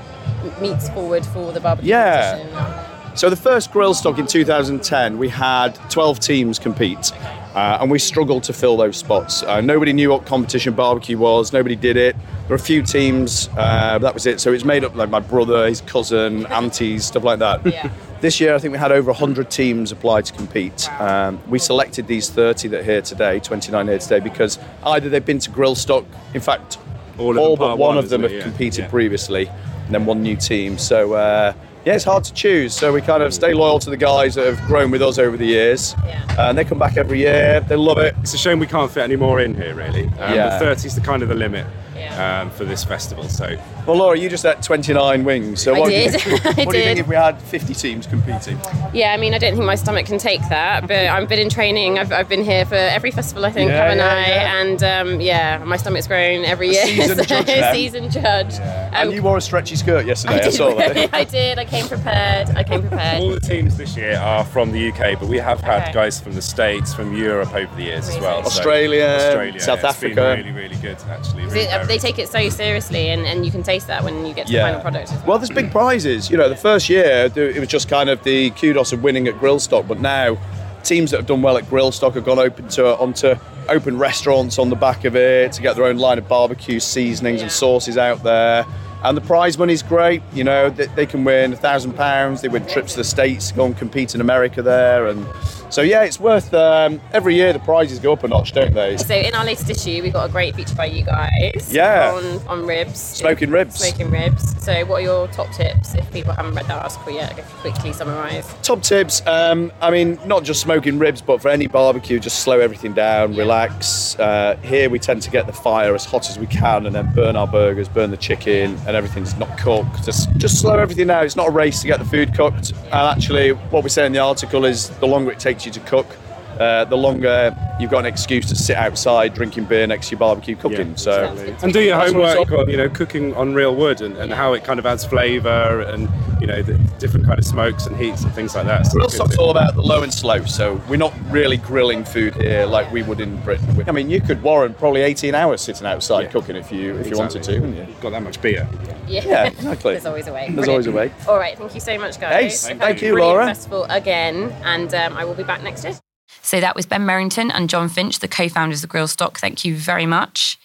meats 0.60 0.88
forward 0.90 1.24
for 1.26 1.52
the 1.52 1.60
barbecue 1.60 1.90
Yeah. 1.90 2.38
competition. 2.38 2.90
So 3.16 3.30
the 3.30 3.36
first 3.36 3.72
Grillstock 3.72 4.18
in 4.18 4.26
2010, 4.26 5.18
we 5.18 5.28
had 5.28 5.78
12 5.88 6.18
teams 6.18 6.58
compete, 6.58 7.12
uh, 7.54 7.78
and 7.80 7.88
we 7.88 8.00
struggled 8.00 8.42
to 8.44 8.52
fill 8.52 8.76
those 8.76 8.96
spots. 8.96 9.44
Uh, 9.44 9.60
nobody 9.60 9.92
knew 9.92 10.10
what 10.10 10.26
competition 10.26 10.74
barbecue 10.74 11.16
was. 11.16 11.52
Nobody 11.52 11.76
did 11.76 11.96
it. 11.96 12.16
There 12.16 12.48
were 12.48 12.56
a 12.56 12.58
few 12.58 12.82
teams. 12.82 13.48
Uh, 13.56 13.98
that 13.98 14.14
was 14.14 14.26
it. 14.26 14.40
So 14.40 14.52
it's 14.52 14.64
made 14.64 14.82
up 14.84 14.96
like 14.96 15.10
my 15.10 15.20
brother, 15.20 15.68
his 15.68 15.80
cousin, 15.82 16.44
aunties, 16.50 17.04
stuff 17.04 17.22
like 17.22 17.38
that. 17.38 17.64
Yeah. 17.64 17.88
This 18.20 18.40
year, 18.40 18.52
I 18.54 18.58
think 18.58 18.72
we 18.72 18.78
had 18.78 18.90
over 18.90 19.12
100 19.12 19.48
teams 19.48 19.92
apply 19.92 20.22
to 20.22 20.32
compete. 20.32 20.90
Um, 21.00 21.38
we 21.48 21.60
selected 21.60 22.08
these 22.08 22.28
30 22.30 22.66
that 22.68 22.80
are 22.80 22.82
here 22.82 23.02
today, 23.02 23.38
29 23.38 23.86
here 23.86 23.98
today, 23.98 24.18
because 24.18 24.58
either 24.84 25.08
they've 25.08 25.24
been 25.24 25.38
to 25.40 25.50
Grillstock. 25.50 26.04
In 26.32 26.40
fact, 26.40 26.78
All 27.18 27.38
all, 27.38 27.56
but 27.56 27.78
one 27.78 27.94
one, 27.94 27.98
of 27.98 28.08
them 28.08 28.22
have? 28.22 28.32
Yeah. 28.32 28.42
competed 28.42 28.84
Yeah. 28.86 28.90
previously, 28.90 29.48
and 29.84 29.94
then 29.94 30.06
one 30.06 30.22
new 30.22 30.36
team. 30.36 30.78
So 30.78 31.14
uh, 31.14 31.52
yeah, 31.84 31.94
it's 31.94 32.04
hard 32.04 32.24
to 32.24 32.32
choose. 32.32 32.74
So 32.74 32.92
we 32.92 33.00
kind 33.02 33.22
of 33.22 33.34
stay 33.34 33.52
loyal 33.52 33.78
to 33.80 33.90
the 33.90 33.96
guys 33.96 34.34
that 34.36 34.46
have 34.46 34.60
grown 34.66 34.90
with 34.90 35.02
us 35.02 35.18
over 35.18 35.36
the 35.36 35.46
years, 35.46 35.94
Yeah. 36.04 36.24
Uh, 36.38 36.48
and 36.48 36.58
they 36.58 36.64
come 36.64 36.78
back 36.78 36.96
every 36.96 37.18
year. 37.20 37.60
They 37.60 37.76
love 37.76 37.98
it. 37.98 38.14
It's 38.22 38.34
a 38.34 38.38
shame 38.38 38.58
we 38.58 38.66
can't 38.66 38.90
fit 38.90 39.02
any 39.02 39.16
more 39.16 39.40
in 39.40 39.54
here, 39.54 39.74
really. 39.74 40.06
Um, 40.18 40.34
Yeah. 40.34 40.58
The 40.58 40.64
30 40.74 40.86
is 40.86 40.94
the 40.94 41.00
kind 41.02 41.22
of 41.22 41.28
the 41.28 41.34
limit 41.34 41.66
Yeah. 41.94 42.40
um, 42.42 42.50
for 42.50 42.64
this 42.64 42.84
festival. 42.84 43.28
So 43.28 43.56
Well, 43.86 43.96
Laura, 43.96 44.18
you 44.18 44.28
just 44.28 44.44
had 44.44 44.62
29 44.62 45.24
wings. 45.24 45.62
So 45.62 45.74
I 45.74 45.78
what, 45.80 45.88
Do 45.90 45.94
you, 45.94 46.00
I 46.08 46.64
what 46.64 46.72
do 46.72 46.78
you 46.78 46.84
think 46.84 46.98
if 47.00 47.06
we 47.08 47.14
had 47.14 47.40
50 47.40 47.74
teams 47.74 48.06
competing? 48.06 48.58
Yeah, 48.92 49.12
I 49.12 49.16
mean, 49.16 49.34
I 49.34 49.38
don't 49.38 49.54
think 49.54 49.64
my 49.64 49.74
stomach 49.74 50.06
can 50.06 50.18
take 50.18 50.40
that, 50.48 50.86
but 50.88 51.06
I've 51.06 51.28
been 51.28 51.38
in 51.38 51.48
training. 51.50 51.98
I've, 51.98 52.12
I've 52.12 52.28
been 52.28 52.44
here 52.44 52.64
for 52.66 52.74
every 52.74 53.10
festival, 53.10 53.44
I 53.44 53.50
think, 53.50 53.70
Yeah, 53.70 53.82
haven't 53.82 53.98
yeah, 53.98 54.06
I? 54.08 54.26
yeah. 54.28 54.60
And 54.60 54.82
um, 55.14 55.20
yeah, 55.20 55.58
my 55.64 55.76
stomach's 55.76 56.06
grown 56.06 56.44
every 56.44 56.70
year. 56.70 56.86
seasoned 56.86 57.28
judge 57.28 57.46
now. 57.46 57.72
seasoned 57.72 58.10
judge. 58.12 58.54
and 58.54 59.08
Um, 59.08 59.14
you 59.14 59.22
wore 59.22 59.36
a 59.36 59.40
stretchy 59.40 59.76
skirt 59.76 60.06
yesterday. 60.06 60.34
I, 60.34 60.38
I 60.38 60.42
did. 60.42 60.52
saw 60.54 60.74
that. 60.74 61.14
I 61.14 61.24
did. 61.24 61.58
I 61.58 61.64
came 61.64 61.86
prepared. 61.86 62.48
I 62.56 62.62
came 62.64 62.80
prepared. 62.82 63.22
all 63.22 63.30
the 63.30 63.40
teams 63.40 63.76
this 63.76 63.96
year 63.96 64.16
are 64.18 64.44
from 64.44 64.72
the 64.72 64.88
UK, 64.90 65.18
but 65.20 65.28
we 65.28 65.38
have 65.38 65.60
had 65.60 65.82
Okay. 65.84 65.92
guys 65.92 66.20
from 66.20 66.34
the 66.34 66.42
States, 66.42 66.94
from 66.94 67.14
Europe 67.16 67.52
over 67.54 67.74
the 67.76 67.82
years 67.82 68.08
as 68.08 68.18
well. 68.18 68.38
Amazing. 68.40 68.50
So 68.52 68.58
Australia, 68.58 69.06
Australia, 69.06 69.60
South 69.60 69.82
yeah, 69.82 69.90
it's 69.90 70.00
been 70.00 70.12
Africa. 70.18 70.42
really, 70.42 70.52
really 70.52 70.76
good 70.76 70.96
actually. 71.08 71.46
They, 71.46 71.54
Really 71.54 71.68
uh, 71.68 71.83
they 71.86 71.98
take 71.98 72.18
it 72.18 72.28
so 72.28 72.48
seriously, 72.48 73.08
and, 73.08 73.26
and 73.26 73.44
you 73.44 73.50
can 73.50 73.62
taste 73.62 73.86
that 73.86 74.02
when 74.04 74.26
you 74.26 74.34
get 74.34 74.46
to 74.46 74.52
the 74.52 74.60
final 74.60 74.80
product. 74.80 75.12
as 75.12 75.24
Well, 75.24 75.38
there's 75.38 75.50
big 75.50 75.70
prizes. 75.70 76.30
You 76.30 76.36
know, 76.36 76.48
the 76.48 76.56
first 76.56 76.88
year 76.88 77.30
it 77.34 77.58
was 77.58 77.68
just 77.68 77.88
kind 77.88 78.08
of 78.08 78.22
the 78.24 78.50
kudos 78.50 78.92
of 78.92 79.02
winning 79.02 79.28
at 79.28 79.34
Grillstock, 79.34 79.86
but 79.88 80.00
now 80.00 80.38
teams 80.82 81.10
that 81.10 81.16
have 81.16 81.26
done 81.26 81.42
well 81.42 81.56
at 81.56 81.64
Grillstock 81.64 82.14
have 82.14 82.24
gone 82.24 82.38
open 82.38 82.68
to 82.68 82.96
onto 82.98 83.34
open 83.68 83.98
restaurants 83.98 84.58
on 84.58 84.68
the 84.68 84.76
back 84.76 85.04
of 85.04 85.16
it 85.16 85.52
to 85.52 85.62
get 85.62 85.76
their 85.76 85.86
own 85.86 85.96
line 85.96 86.18
of 86.18 86.28
barbecue 86.28 86.78
seasonings 86.78 87.40
and 87.42 87.50
sauces 87.50 87.96
out 87.96 88.22
there. 88.22 88.66
And 89.02 89.16
the 89.16 89.22
prize 89.22 89.58
money's 89.58 89.82
great. 89.82 90.22
You 90.32 90.44
know, 90.44 90.70
they, 90.70 90.86
they 90.86 91.06
can 91.06 91.24
win 91.24 91.52
a 91.52 91.56
thousand 91.56 91.92
pounds. 91.92 92.40
They 92.40 92.48
win 92.48 92.66
trips 92.66 92.92
to 92.92 92.98
the 92.98 93.04
states, 93.04 93.52
go 93.52 93.66
and 93.66 93.76
compete 93.76 94.14
in 94.14 94.20
America 94.20 94.62
there, 94.62 95.06
and 95.06 95.26
so 95.74 95.82
yeah, 95.82 96.04
it's 96.04 96.20
worth. 96.20 96.54
Um, 96.54 97.00
every 97.12 97.34
year 97.34 97.52
the 97.52 97.58
prizes 97.58 97.98
go 97.98 98.12
up 98.12 98.22
a 98.22 98.28
notch, 98.28 98.52
don't 98.52 98.72
they? 98.72 98.96
So 98.96 99.12
in 99.12 99.34
our 99.34 99.44
latest 99.44 99.68
issue, 99.68 100.02
we've 100.04 100.12
got 100.12 100.30
a 100.30 100.32
great 100.32 100.54
feature 100.54 100.76
by 100.76 100.84
you 100.84 101.04
guys. 101.04 101.68
Yeah. 101.74 102.12
On, 102.12 102.46
on 102.46 102.64
ribs. 102.64 103.00
Smoking 103.00 103.50
ribs. 103.50 103.80
Smoking 103.80 104.08
ribs. 104.08 104.62
So 104.64 104.84
what 104.84 104.98
are 104.98 105.04
your 105.04 105.26
top 105.28 105.52
tips 105.52 105.96
if 105.96 106.10
people 106.12 106.32
haven't 106.32 106.54
read 106.54 106.66
that 106.66 106.80
article 106.80 107.12
yet? 107.12 107.36
If 107.36 107.38
you 107.38 107.56
quickly 107.56 107.92
summarise. 107.92 108.54
Top 108.62 108.82
tips. 108.82 109.20
Um, 109.26 109.72
I 109.80 109.90
mean, 109.90 110.16
not 110.24 110.44
just 110.44 110.60
smoking 110.60 110.96
ribs, 110.96 111.20
but 111.20 111.42
for 111.42 111.48
any 111.48 111.66
barbecue, 111.66 112.20
just 112.20 112.38
slow 112.40 112.60
everything 112.60 112.92
down, 112.92 113.34
relax. 113.34 114.16
Uh, 114.16 114.56
here 114.62 114.88
we 114.88 115.00
tend 115.00 115.22
to 115.22 115.30
get 115.30 115.48
the 115.48 115.52
fire 115.52 115.92
as 115.96 116.04
hot 116.04 116.30
as 116.30 116.38
we 116.38 116.46
can, 116.46 116.86
and 116.86 116.94
then 116.94 117.12
burn 117.14 117.34
our 117.34 117.48
burgers, 117.48 117.88
burn 117.88 118.12
the 118.12 118.16
chicken, 118.16 118.78
and 118.86 118.96
everything's 118.96 119.36
not 119.38 119.58
cooked. 119.58 120.04
Just, 120.04 120.34
just 120.36 120.60
slow 120.60 120.78
everything 120.78 121.08
down. 121.08 121.24
It's 121.24 121.34
not 121.34 121.48
a 121.48 121.52
race 121.52 121.80
to 121.80 121.88
get 121.88 121.98
the 121.98 122.06
food 122.06 122.32
cooked. 122.32 122.70
And 122.84 122.94
actually, 122.94 123.50
what 123.50 123.82
we 123.82 123.90
say 123.90 124.06
in 124.06 124.12
the 124.12 124.20
article 124.20 124.64
is 124.64 124.90
the 125.00 125.06
longer 125.06 125.32
it 125.32 125.40
takes 125.40 125.63
you 125.66 125.72
to 125.72 125.80
cook, 125.80 126.16
uh, 126.60 126.84
the 126.84 126.96
longer 126.96 127.56
you've 127.80 127.90
got 127.90 128.00
an 128.00 128.06
excuse 128.06 128.46
to 128.48 128.54
sit 128.54 128.76
outside 128.76 129.34
drinking 129.34 129.64
beer 129.64 129.86
next 129.86 130.08
to 130.08 130.12
your 130.12 130.20
barbecue 130.20 130.54
cooking. 130.56 130.90
Yeah, 130.90 130.96
so. 130.96 131.32
exactly. 131.32 131.56
and 131.62 131.72
do 131.72 131.80
your 131.80 131.96
That's 131.98 132.12
what 132.12 132.24
it's 132.24 132.34
homework 132.38 132.60
on 132.66 132.70
you 132.70 132.76
know 132.76 132.88
cooking 132.88 133.34
on 133.34 133.54
real 133.54 133.74
wood 133.74 134.00
and, 134.00 134.16
and 134.16 134.32
how 134.32 134.52
it 134.52 134.64
kind 134.64 134.78
of 134.78 134.86
adds 134.86 135.04
flavour 135.04 135.80
and 135.82 136.08
you 136.40 136.46
know 136.46 136.62
the 136.62 136.74
different 136.98 137.26
kind 137.26 137.38
of 137.38 137.44
smokes 137.44 137.86
and 137.86 137.96
heats 137.96 138.22
and 138.22 138.32
things 138.32 138.54
like 138.54 138.66
that. 138.66 138.86
So 138.86 138.92
Grill 138.92 139.04
it's 139.06 139.14
good 139.14 139.16
stock's 139.16 139.36
to- 139.36 139.40
all 139.42 139.50
about 139.50 139.74
the 139.74 139.82
low 139.82 140.02
and 140.02 140.12
slow, 140.12 140.44
so 140.44 140.80
we're 140.88 140.96
not 140.96 141.12
really 141.30 141.56
grilling 141.56 142.04
food 142.04 142.34
here 142.34 142.66
like 142.66 142.90
we 142.92 143.02
would 143.02 143.20
in 143.20 143.36
Britain. 143.42 143.82
I 143.86 143.92
mean, 143.92 144.10
you 144.10 144.20
could 144.20 144.42
warrant 144.42 144.78
probably 144.78 145.02
18 145.02 145.34
hours 145.34 145.60
sitting 145.60 145.86
outside 145.86 146.24
Yeah. 146.24 146.30
cooking 146.30 146.56
if 146.56 146.70
you 146.70 146.96
if 146.96 147.08
you 147.08 147.16
wanted 147.16 147.42
to, 147.44 147.54
Exactly. 147.54 147.60
wouldn't 147.60 147.88
you? 147.88 147.94
Got 148.00 148.10
that 148.10 148.22
much 148.22 148.40
beer. 148.40 148.68
Yeah. 149.08 149.22
Yeah, 149.24 149.44
exactly. 149.46 149.92
There's 149.94 150.06
always 150.06 150.26
a 150.26 150.32
way. 150.32 150.48
There's 150.50 150.68
always 150.68 150.86
a 150.86 150.92
way. 150.92 151.10
All 151.28 151.36
right. 151.38 151.56
Thank 151.58 151.74
you 151.74 151.80
so 151.80 151.98
much, 151.98 152.20
guys. 152.20 152.44
Ace, 152.44 152.66
Have 152.68 152.78
thank 152.78 153.02
a 153.02 153.06
you, 153.06 153.12
brilliant 153.12 153.36
Laura. 153.36 153.46
Festival 153.46 153.84
again, 153.90 154.50
and 154.64 154.94
um, 154.94 155.12
I 155.16 155.24
will 155.24 155.34
be 155.34 155.42
back 155.44 155.62
next 155.62 155.84
year. 155.84 155.94
So 156.42 156.60
that 156.60 156.76
was 156.76 156.86
Ben 156.86 157.02
Merrington 157.02 157.50
and 157.52 157.70
John 157.70 157.88
Finch, 157.88 158.18
the 158.18 158.28
co 158.28 158.48
founders 158.48 158.84
of 158.84 158.90
Grillstock. 158.90 159.38
Thank 159.38 159.64
you 159.64 159.76
very 159.76 160.06
much. 160.06 160.58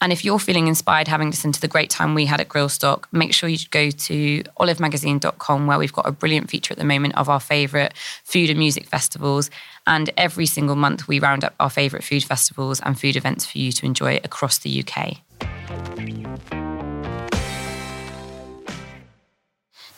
And 0.00 0.12
if 0.12 0.24
you're 0.24 0.38
feeling 0.38 0.66
inspired 0.66 1.08
having 1.08 1.30
listened 1.30 1.54
to 1.54 1.60
the 1.60 1.68
great 1.68 1.88
time 1.88 2.14
we 2.14 2.26
had 2.26 2.40
at 2.40 2.48
Grillstock, 2.48 3.04
make 3.12 3.32
sure 3.32 3.48
you 3.48 3.58
go 3.70 3.90
to 3.90 4.42
olivemagazine.com 4.60 5.66
where 5.66 5.78
we've 5.78 5.92
got 5.92 6.06
a 6.06 6.12
brilliant 6.12 6.50
feature 6.50 6.72
at 6.72 6.78
the 6.78 6.84
moment 6.84 7.16
of 7.16 7.30
our 7.30 7.40
favourite 7.40 7.94
food 8.22 8.50
and 8.50 8.58
music 8.58 8.86
festivals. 8.88 9.50
And 9.86 10.10
every 10.18 10.46
single 10.46 10.76
month 10.76 11.08
we 11.08 11.18
round 11.18 11.44
up 11.44 11.54
our 11.58 11.70
favourite 11.70 12.04
food 12.04 12.24
festivals 12.24 12.80
and 12.80 13.00
food 13.00 13.16
events 13.16 13.46
for 13.46 13.58
you 13.58 13.72
to 13.72 13.86
enjoy 13.86 14.20
across 14.22 14.58
the 14.58 14.84
UK. 14.84 15.16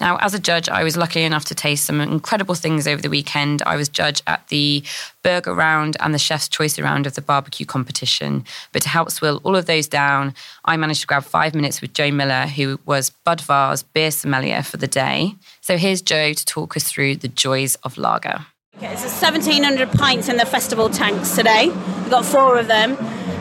Now, 0.00 0.16
as 0.18 0.32
a 0.32 0.38
judge, 0.38 0.68
I 0.68 0.84
was 0.84 0.96
lucky 0.96 1.22
enough 1.22 1.44
to 1.46 1.54
taste 1.54 1.84
some 1.84 2.00
incredible 2.00 2.54
things 2.54 2.86
over 2.86 3.02
the 3.02 3.10
weekend. 3.10 3.62
I 3.66 3.76
was 3.76 3.88
judge 3.88 4.22
at 4.26 4.46
the 4.48 4.82
burger 5.22 5.54
round 5.54 5.96
and 6.00 6.14
the 6.14 6.18
chef's 6.18 6.48
choice 6.48 6.78
round 6.78 7.06
of 7.06 7.14
the 7.14 7.20
barbecue 7.20 7.66
competition. 7.66 8.44
But 8.72 8.82
to 8.82 8.88
help 8.88 9.10
swill 9.10 9.40
all 9.44 9.56
of 9.56 9.66
those 9.66 9.88
down, 9.88 10.34
I 10.64 10.76
managed 10.76 11.00
to 11.02 11.06
grab 11.06 11.24
five 11.24 11.54
minutes 11.54 11.80
with 11.80 11.92
Joe 11.94 12.10
Miller, 12.10 12.46
who 12.46 12.78
was 12.86 13.10
Budvar's 13.26 13.82
beer 13.82 14.10
sommelier 14.10 14.62
for 14.62 14.76
the 14.76 14.86
day. 14.86 15.34
So 15.60 15.76
here's 15.76 16.00
Joe 16.00 16.32
to 16.32 16.44
talk 16.44 16.76
us 16.76 16.84
through 16.84 17.16
the 17.16 17.28
joys 17.28 17.74
of 17.76 17.98
lager. 17.98 18.46
Okay, 18.76 18.92
It's 18.92 19.02
1,700 19.02 19.90
pints 19.90 20.28
in 20.28 20.36
the 20.36 20.46
festival 20.46 20.88
tanks 20.88 21.34
today. 21.34 21.68
We've 21.68 22.10
got 22.10 22.24
four 22.24 22.58
of 22.58 22.68
them. 22.68 22.96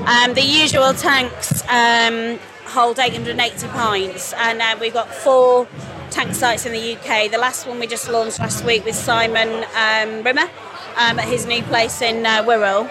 Um, 0.08 0.34
the 0.34 0.42
usual 0.42 0.94
tanks 0.94 1.62
um, 1.68 2.40
hold 2.66 2.98
880 2.98 3.68
pints, 3.68 4.34
and 4.34 4.62
uh, 4.62 4.76
we've 4.82 4.94
got 4.94 5.14
four 5.14 5.68
tank 6.10 6.34
sites 6.34 6.66
in 6.66 6.72
the 6.72 6.96
UK. 6.96 7.32
The 7.32 7.38
last 7.38 7.68
one 7.68 7.80
we 7.80 7.88
just 7.88 8.10
launched 8.10 8.40
last 8.40 8.64
week 8.66 8.86
with 8.86 8.96
Simon 8.96 9.66
um, 9.76 10.24
Rimmer 10.24 10.50
um, 10.98 11.20
at 11.20 11.28
his 11.28 11.46
new 11.46 11.62
place 11.64 12.02
in 12.02 12.26
uh, 12.26 12.44
Wirral. 12.44 12.90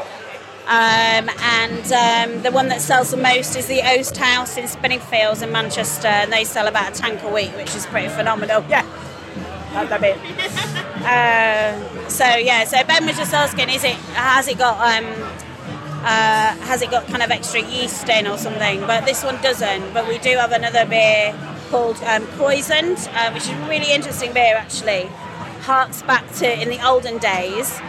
Um, 0.66 1.30
and 1.38 1.92
um, 1.92 2.42
the 2.42 2.50
one 2.50 2.68
that 2.68 2.80
sells 2.80 3.12
the 3.12 3.16
most 3.16 3.56
is 3.56 3.66
the 3.66 3.82
Oast 3.88 4.16
House 4.16 4.56
in 4.56 4.64
Spinningfields 4.64 5.42
in 5.42 5.52
Manchester, 5.52 6.08
and 6.08 6.32
they 6.32 6.42
sell 6.42 6.66
about 6.66 6.92
a 6.92 7.00
tank 7.00 7.22
a 7.22 7.32
week, 7.32 7.52
which 7.56 7.74
is 7.76 7.86
pretty 7.86 8.08
phenomenal. 8.08 8.64
Yeah, 8.68 8.84
Like 9.74 9.88
that 9.90 10.00
bit. 10.00 10.18
Uh, 11.06 12.08
so 12.08 12.24
yeah, 12.24 12.64
so 12.64 12.82
Ben 12.82 13.06
was 13.06 13.16
just 13.16 13.32
asking, 13.32 13.68
is 13.70 13.84
it 13.84 13.94
has 14.14 14.48
it 14.48 14.58
got 14.58 14.74
um, 14.80 15.04
uh, 16.02 16.56
has 16.66 16.82
it 16.82 16.90
got 16.90 17.06
kind 17.06 17.22
of 17.22 17.30
extra 17.30 17.60
yeast 17.62 18.08
in 18.08 18.26
or 18.26 18.36
something? 18.36 18.80
But 18.80 19.06
this 19.06 19.22
one 19.22 19.40
doesn't. 19.40 19.94
But 19.94 20.08
we 20.08 20.18
do 20.18 20.36
have 20.36 20.50
another 20.50 20.84
beer 20.84 21.32
called 21.70 21.96
um, 22.04 22.26
Krausened, 22.36 23.08
uh, 23.14 23.32
which 23.32 23.44
is 23.44 23.50
a 23.50 23.68
really 23.68 23.92
interesting 23.92 24.32
beer 24.32 24.56
actually. 24.56 25.06
Harks 25.62 26.02
back 26.02 26.30
to 26.34 26.62
in 26.62 26.68
the 26.68 26.84
olden 26.86 27.18
days 27.18 27.80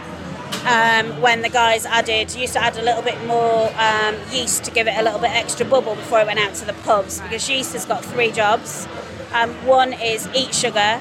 um, 0.66 1.20
when 1.20 1.42
the 1.42 1.48
guys 1.48 1.86
added 1.86 2.34
used 2.34 2.54
to 2.54 2.62
add 2.62 2.76
a 2.76 2.82
little 2.82 3.02
bit 3.02 3.22
more 3.26 3.72
um, 3.78 4.16
yeast 4.30 4.64
to 4.64 4.70
give 4.70 4.86
it 4.86 4.94
a 4.96 5.02
little 5.02 5.20
bit 5.20 5.30
extra 5.30 5.64
bubble 5.64 5.94
before 5.94 6.20
it 6.20 6.26
went 6.26 6.38
out 6.38 6.54
to 6.54 6.64
the 6.64 6.74
pubs 6.84 7.20
because 7.20 7.48
yeast 7.48 7.72
has 7.72 7.84
got 7.84 8.04
three 8.04 8.30
jobs. 8.30 8.86
Um, 9.32 9.50
one 9.66 9.92
is 9.92 10.28
eat 10.34 10.54
sugar, 10.54 11.00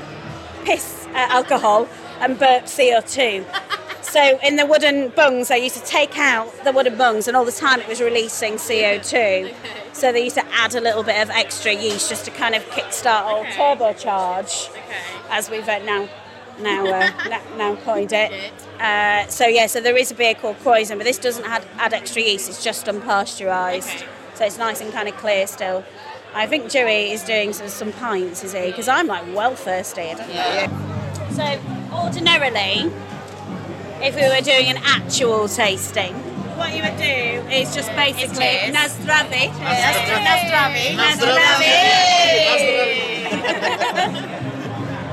piss 0.65 1.07
uh, 1.07 1.27
alcohol, 1.29 1.87
and 2.19 2.37
burp 2.37 2.65
CO2. 2.65 3.45
So 4.07 4.39
in 4.41 4.55
the 4.55 4.65
wooden 4.65 5.09
bungs, 5.09 5.49
they 5.49 5.61
used 5.61 5.75
to 5.75 5.83
take 5.83 6.17
out 6.17 6.63
the 6.63 6.71
wooden 6.71 6.97
bungs, 6.97 7.27
and 7.27 7.35
all 7.35 7.43
the 7.43 7.51
time 7.51 7.81
it 7.81 7.89
was 7.89 7.99
releasing 7.99 8.53
CO2. 8.53 9.53
So 9.97 10.11
they 10.11 10.25
used 10.25 10.35
to 10.35 10.45
add 10.53 10.75
a 10.75 10.79
little 10.79 11.01
bit 11.01 11.19
of 11.23 11.31
extra 11.31 11.73
yeast 11.73 12.07
just 12.07 12.25
to 12.25 12.31
kind 12.31 12.53
of 12.53 12.63
kickstart 12.69 13.31
or 13.31 13.45
turbocharge, 13.45 14.69
as 15.31 15.49
we've 15.49 15.67
uh, 15.67 15.79
now 15.79 16.07
now 16.59 16.85
uh, 16.85 17.39
now 17.57 17.75
coined 17.77 18.13
it. 18.13 18.53
Uh, 18.79 19.25
so 19.25 19.47
yeah, 19.47 19.65
so 19.65 19.81
there 19.81 19.97
is 19.97 20.11
a 20.11 20.13
beer 20.13 20.35
called 20.35 20.57
Krausen, 20.59 20.97
but 20.97 21.05
this 21.05 21.17
doesn't 21.17 21.45
add, 21.45 21.65
add 21.79 21.95
extra 21.95 22.21
yeast. 22.21 22.47
It's 22.47 22.63
just 22.63 22.85
unpasteurised, 22.85 23.95
okay. 23.95 24.07
so 24.35 24.45
it's 24.45 24.59
nice 24.59 24.81
and 24.81 24.93
kind 24.93 25.09
of 25.09 25.17
clear 25.17 25.47
still. 25.47 25.83
I 26.35 26.45
think 26.45 26.69
Joey 26.69 27.11
is 27.11 27.23
doing 27.23 27.51
some, 27.51 27.67
some 27.67 27.91
pints, 27.91 28.43
is 28.43 28.53
he? 28.53 28.67
Because 28.67 28.87
I'm 28.87 29.07
like 29.07 29.25
well 29.35 29.55
thirsty. 29.55 30.01
yeah. 30.01 30.69
So 31.31 31.59
ordinarily, 31.91 32.91
if 34.05 34.15
we 34.15 34.21
were 34.21 34.41
doing 34.41 34.67
an 34.67 34.77
actual 34.83 35.47
tasting, 35.47 36.13
what 36.57 36.73
you 36.75 36.81
would 36.81 36.97
do 36.97 37.47
is 37.53 37.73
just 37.73 37.89
basically 37.95 38.73
Nazdravi. 38.73 39.49
Nazdravi. 39.61 40.97
Nazdravi. 40.97 42.37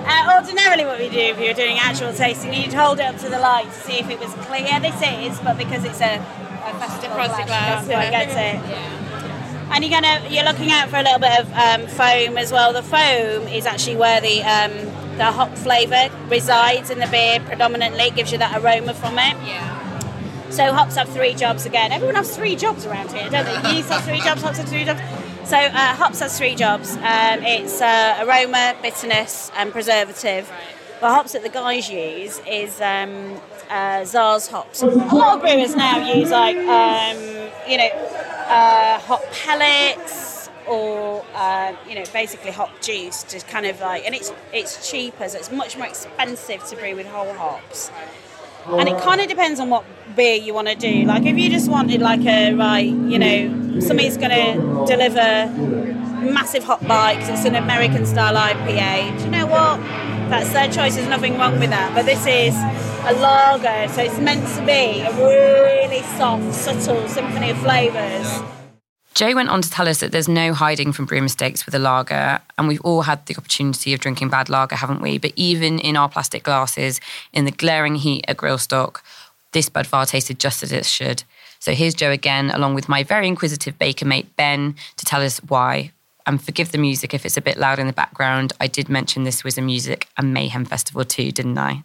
Uh, 0.07 0.37
ordinarily, 0.37 0.85
what 0.85 0.99
we 0.99 1.09
do 1.09 1.19
if 1.19 1.41
you 1.41 1.47
were 1.47 1.55
doing 1.55 1.79
actual 1.79 2.13
tasting, 2.13 2.53
you'd 2.53 2.75
hold 2.75 2.99
it 2.99 3.07
up 3.07 3.17
to 3.17 3.29
the 3.31 3.39
light 3.39 3.65
to 3.65 3.73
see 3.73 3.99
if 3.99 4.11
it 4.11 4.21
was 4.21 4.31
clear. 4.47 4.79
This 4.79 4.95
is, 5.01 5.41
but 5.41 5.57
because 5.57 5.83
it's 5.83 6.01
a, 6.01 6.17
a 6.17 6.75
festival 6.79 7.17
glass, 7.17 7.47
glass 7.47 7.89
yeah. 7.89 8.11
gets 8.11 8.33
it. 8.33 8.57
Yeah. 8.69 9.73
And 9.75 9.83
you're 9.83 9.99
gonna, 9.99 10.29
you're 10.29 10.45
looking 10.45 10.71
out 10.71 10.91
for 10.91 10.97
a 10.97 11.03
little 11.03 11.19
bit 11.19 11.41
of 11.41 11.51
um, 11.55 11.87
foam 11.87 12.37
as 12.37 12.53
well. 12.53 12.75
The 12.75 12.83
foam 12.83 13.49
is 13.49 13.65
actually 13.65 13.97
where 13.97 14.21
the 14.21 14.43
um, 14.43 14.73
the 15.17 15.25
hop 15.25 15.57
flavour 15.57 16.11
resides 16.29 16.91
in 16.91 16.99
the 16.99 17.07
beer 17.07 17.41
predominantly. 17.41 18.05
It 18.05 18.15
gives 18.15 18.31
you 18.31 18.37
that 18.39 18.63
aroma 18.63 18.93
from 18.93 19.15
it. 19.15 19.37
Yeah. 19.47 19.84
So 20.55 20.73
hops 20.73 20.95
have 20.95 21.09
three 21.09 21.35
jobs 21.35 21.67
again. 21.67 21.91
Everyone 21.91 22.15
has 22.15 22.37
three 22.37 22.55
jobs 22.55 22.87
around 22.87 23.11
here, 23.11 23.29
don't 23.29 23.45
they? 23.45 23.75
Yeast 23.75 23.91
has 23.91 24.05
three 24.05 24.21
jobs, 24.21 24.41
hops 24.41 24.59
have 24.59 24.69
three 24.69 24.85
jobs. 24.85 25.01
So 25.51 25.57
uh, 25.57 25.95
hops 25.97 26.21
has 26.21 26.39
three 26.39 26.55
jobs. 26.55 26.95
Um, 26.95 27.43
it's 27.43 27.83
uh, 27.83 28.25
aroma, 28.25 28.77
bitterness, 28.81 29.51
and 29.57 29.73
preservative. 29.73 30.49
Right. 30.49 31.01
The 31.01 31.09
hops 31.09 31.33
that 31.33 31.43
the 31.43 31.49
guys 31.49 31.91
use 31.91 32.41
is 32.47 32.81
um, 32.81 33.35
uh, 33.69 34.07
Saaz 34.07 34.49
hops. 34.49 34.83
A 34.83 34.87
lot 34.87 35.35
of 35.35 35.41
brewers 35.41 35.75
now 35.75 35.99
use 36.15 36.31
like 36.31 36.57
um, 36.57 37.19
you 37.69 37.77
know 37.77 37.89
uh, 38.47 39.01
hop 39.01 39.25
pellets 39.33 40.49
or 40.69 41.25
uh, 41.35 41.75
you 41.89 41.97
know 41.97 42.05
basically 42.13 42.53
hop 42.53 42.71
juice 42.81 43.25
to 43.25 43.41
kind 43.41 43.67
of 43.67 43.81
like, 43.81 44.07
and 44.07 44.15
it's 44.15 44.33
it's 44.53 44.89
cheaper, 44.89 45.29
so 45.29 45.37
it's 45.37 45.51
much 45.51 45.77
more 45.77 45.89
expensive 45.89 46.65
to 46.67 46.77
brew 46.77 46.95
with 46.95 47.09
whole 47.09 47.35
hops. 47.35 47.91
And 48.67 48.89
it 48.89 48.99
kind 49.03 49.21
of 49.21 49.29
depends 49.29 49.61
on 49.61 49.71
what 49.71 49.85
beer 50.17 50.37
you 50.37 50.55
want 50.55 50.69
to 50.69 50.75
do. 50.75 51.05
Like 51.05 51.25
if 51.25 51.37
you 51.37 51.51
just 51.51 51.71
wanted 51.71 52.01
like 52.01 52.25
a 52.25 52.55
right, 52.55 52.87
you 52.87 53.19
know, 53.19 53.81
somebody's 53.81 54.17
going 54.17 54.31
to 54.31 54.87
deliver 54.87 55.51
massive 56.25 56.65
hot 56.65 56.87
bikes. 56.87 57.29
It's 57.29 57.45
an 57.45 57.55
American 57.55 58.07
style 58.07 58.35
IPA. 58.35 59.19
Do 59.19 59.25
you 59.25 59.31
know 59.31 59.47
what? 59.47 59.79
That's 60.31 60.53
their 60.53 60.71
choice. 60.71 60.97
There's 60.97 61.09
nothing 61.09 61.39
wrong 61.39 61.59
with 61.59 61.71
that. 61.71 61.95
But 61.95 62.07
this 62.07 62.27
is 62.27 62.55
a 63.07 63.13
lager, 63.21 63.93
so 63.93 64.03
it's 64.03 64.19
meant 64.19 64.47
to 64.57 64.65
be 64.65 65.01
a 65.03 65.13
really 65.13 66.03
soft, 66.17 66.55
subtle 66.55 67.07
symphony 67.09 67.51
of 67.51 67.59
flavours. 67.59 68.54
Joe 69.15 69.37
went 69.37 69.49
on 69.49 69.63
to 69.63 69.71
tell 69.71 69.89
us 69.89 70.01
that 70.01 70.11
there's 70.11 70.29
no 70.29 70.53
hiding 70.53 70.93
from 70.93 71.07
brew 71.07 71.23
mistakes 71.23 71.65
with 71.65 71.75
a 71.77 71.79
lager, 71.79 72.41
and 72.59 72.67
we've 72.67 72.81
all 72.81 73.03
had 73.03 73.25
the 73.27 73.37
opportunity 73.37 73.95
of 73.95 74.01
drinking 74.01 74.29
bad 74.29 74.49
lager, 74.49 74.75
haven't 74.75 75.01
we? 75.01 75.19
But 75.19 75.33
even 75.37 75.79
in 75.79 75.97
our 75.97 76.09
plastic 76.09 76.43
glasses, 76.43 77.01
in 77.33 77.45
the 77.45 77.53
glaring 77.53 77.95
heat 77.95 78.25
at 78.27 78.37
Grillstock, 78.37 79.03
this 79.53 79.71
Budvar 79.71 80.09
tasted 80.09 80.41
just 80.41 80.65
as 80.65 80.73
it 80.73 80.85
should. 80.85 81.23
So 81.61 81.75
here's 81.75 81.95
Joe 81.95 82.11
again, 82.11 82.51
along 82.51 82.75
with 82.75 82.89
my 82.89 83.05
very 83.05 83.29
inquisitive 83.29 83.79
baker 83.79 84.05
mate 84.05 84.35
Ben, 84.35 84.75
to 84.97 85.05
tell 85.05 85.23
us 85.23 85.39
why. 85.45 85.93
And 86.27 86.43
forgive 86.43 86.73
the 86.73 86.79
music 86.79 87.15
if 87.15 87.25
it's 87.25 87.37
a 87.37 87.41
bit 87.41 87.57
loud 87.57 87.79
in 87.79 87.87
the 87.87 87.93
background. 87.93 88.53
I 88.59 88.67
did 88.67 88.89
mention 88.89 89.23
this 89.23 89.45
was 89.45 89.57
a 89.57 89.63
music 89.63 90.09
and 90.19 90.35
mayhem 90.35 90.65
festival 90.65 91.05
too, 91.05 91.31
didn't 91.31 91.59
I? 91.59 91.85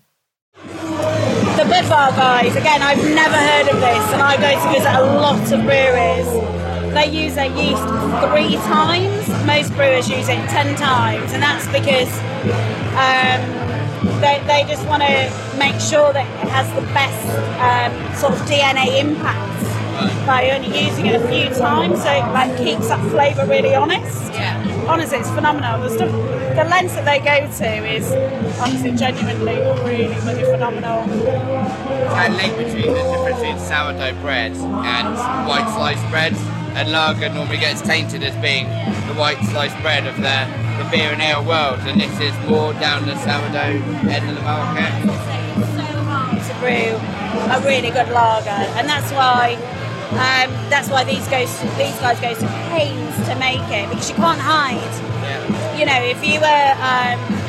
The 0.64 1.66
Budvar 1.66 2.10
guys, 2.16 2.56
again, 2.56 2.82
I've 2.82 3.04
never 3.04 3.36
heard 3.36 3.68
of 3.68 3.80
this, 3.80 4.14
and 4.14 4.22
I 4.24 4.36
go 4.36 4.64
to 4.64 4.74
visit 4.74 4.92
a 4.92 5.04
lot 5.16 5.52
of 5.52 5.64
breweries 5.64 6.59
they 6.94 7.08
use 7.12 7.36
their 7.36 7.52
yeast 7.56 7.84
three 8.30 8.56
times. 8.68 9.28
Most 9.46 9.74
brewers 9.76 10.10
use 10.10 10.30
it 10.30 10.42
ten 10.50 10.76
times, 10.76 11.32
and 11.34 11.42
that's 11.42 11.68
because 11.68 12.12
um, 12.98 13.60
they, 14.22 14.42
they 14.48 14.66
just 14.68 14.86
want 14.88 15.04
to 15.04 15.32
make 15.58 15.80
sure 15.80 16.14
that 16.14 16.26
it 16.44 16.50
has 16.50 16.68
the 16.76 16.82
best 16.94 17.20
um, 17.60 17.92
sort 18.16 18.34
of 18.34 18.40
DNA 18.48 19.00
impact 19.00 20.26
by 20.26 20.50
only 20.52 20.68
using 20.86 21.08
it 21.08 21.22
a 21.22 21.28
few 21.28 21.54
times, 21.56 22.02
so 22.02 22.12
it 22.12 22.26
like 22.32 22.58
keeps 22.58 22.88
that 22.88 23.00
flavour 23.12 23.46
really 23.46 23.76
honest. 23.76 24.32
Yeah. 24.32 24.86
Honestly, 24.88 25.18
it's 25.18 25.30
phenomenal. 25.30 25.82
The 25.82 25.90
stuff, 25.90 26.12
the 26.12 26.64
lengths 26.70 26.96
that 26.96 27.06
they 27.06 27.20
go 27.20 27.46
to 27.58 27.88
is 27.88 28.12
honestly 28.60 28.92
genuinely 28.96 29.56
really, 29.84 30.16
really 30.26 30.44
phenomenal. 30.46 31.04
Can't 32.14 32.36
link 32.36 32.58
between 32.58 32.94
the 32.94 33.02
difference 33.04 33.40
between 33.40 33.60
sourdough 33.60 34.22
bread 34.22 34.54
and 34.54 35.48
white 35.48 35.70
sliced 35.76 36.10
bread 36.10 36.36
and 36.76 36.92
lager 36.92 37.30
normally 37.30 37.58
gets 37.58 37.82
tainted 37.82 38.24
as 38.24 38.36
being 38.42 38.66
the 39.08 39.16
white 39.16 39.40
sliced 39.50 39.80
bread 39.82 40.06
of 40.06 40.16
the, 40.18 40.38
the 40.82 40.90
beer 40.90 41.12
and 41.12 41.22
ale 41.22 41.44
world, 41.44 41.80
and 41.88 42.00
this 42.00 42.14
is 42.20 42.34
more 42.48 42.74
down 42.74 43.06
the 43.06 43.18
sourdough 43.20 43.82
end 44.10 44.30
of 44.30 44.36
the 44.36 44.42
market. 44.42 44.92
It's 45.58 45.74
so 45.76 45.88
hard 46.06 46.38
to 46.38 46.54
brew 46.60 46.98
a 47.54 47.60
really 47.66 47.92
good 47.92 48.10
lager, 48.10 48.50
and 48.78 48.88
that's 48.88 49.12
why 49.12 49.56
um, 50.12 50.50
that's 50.70 50.90
why 50.90 51.04
these 51.04 51.28
goes 51.28 51.50
to, 51.60 51.66
these 51.78 51.98
guys 52.00 52.20
go 52.20 52.34
to 52.34 52.48
pains 52.70 53.16
to 53.28 53.36
make 53.36 53.62
it 53.70 53.90
because 53.90 54.10
you 54.10 54.16
can't 54.16 54.40
hide. 54.40 54.78
Yeah. 55.22 55.78
You 55.78 55.86
know, 55.86 56.02
if 56.04 56.26
you 56.26 56.40
were. 56.40 56.74
Um, 56.82 57.40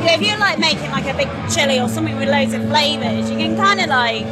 if 0.00 0.22
you're 0.22 0.38
like 0.38 0.58
making 0.58 0.90
like 0.90 1.06
a 1.06 1.16
big 1.16 1.28
chili 1.50 1.80
or 1.80 1.88
something 1.88 2.16
with 2.16 2.28
loads 2.28 2.54
of 2.54 2.62
flavours, 2.68 3.30
you 3.30 3.36
can 3.36 3.56
kind 3.56 3.80
of 3.80 3.88
like 3.88 4.24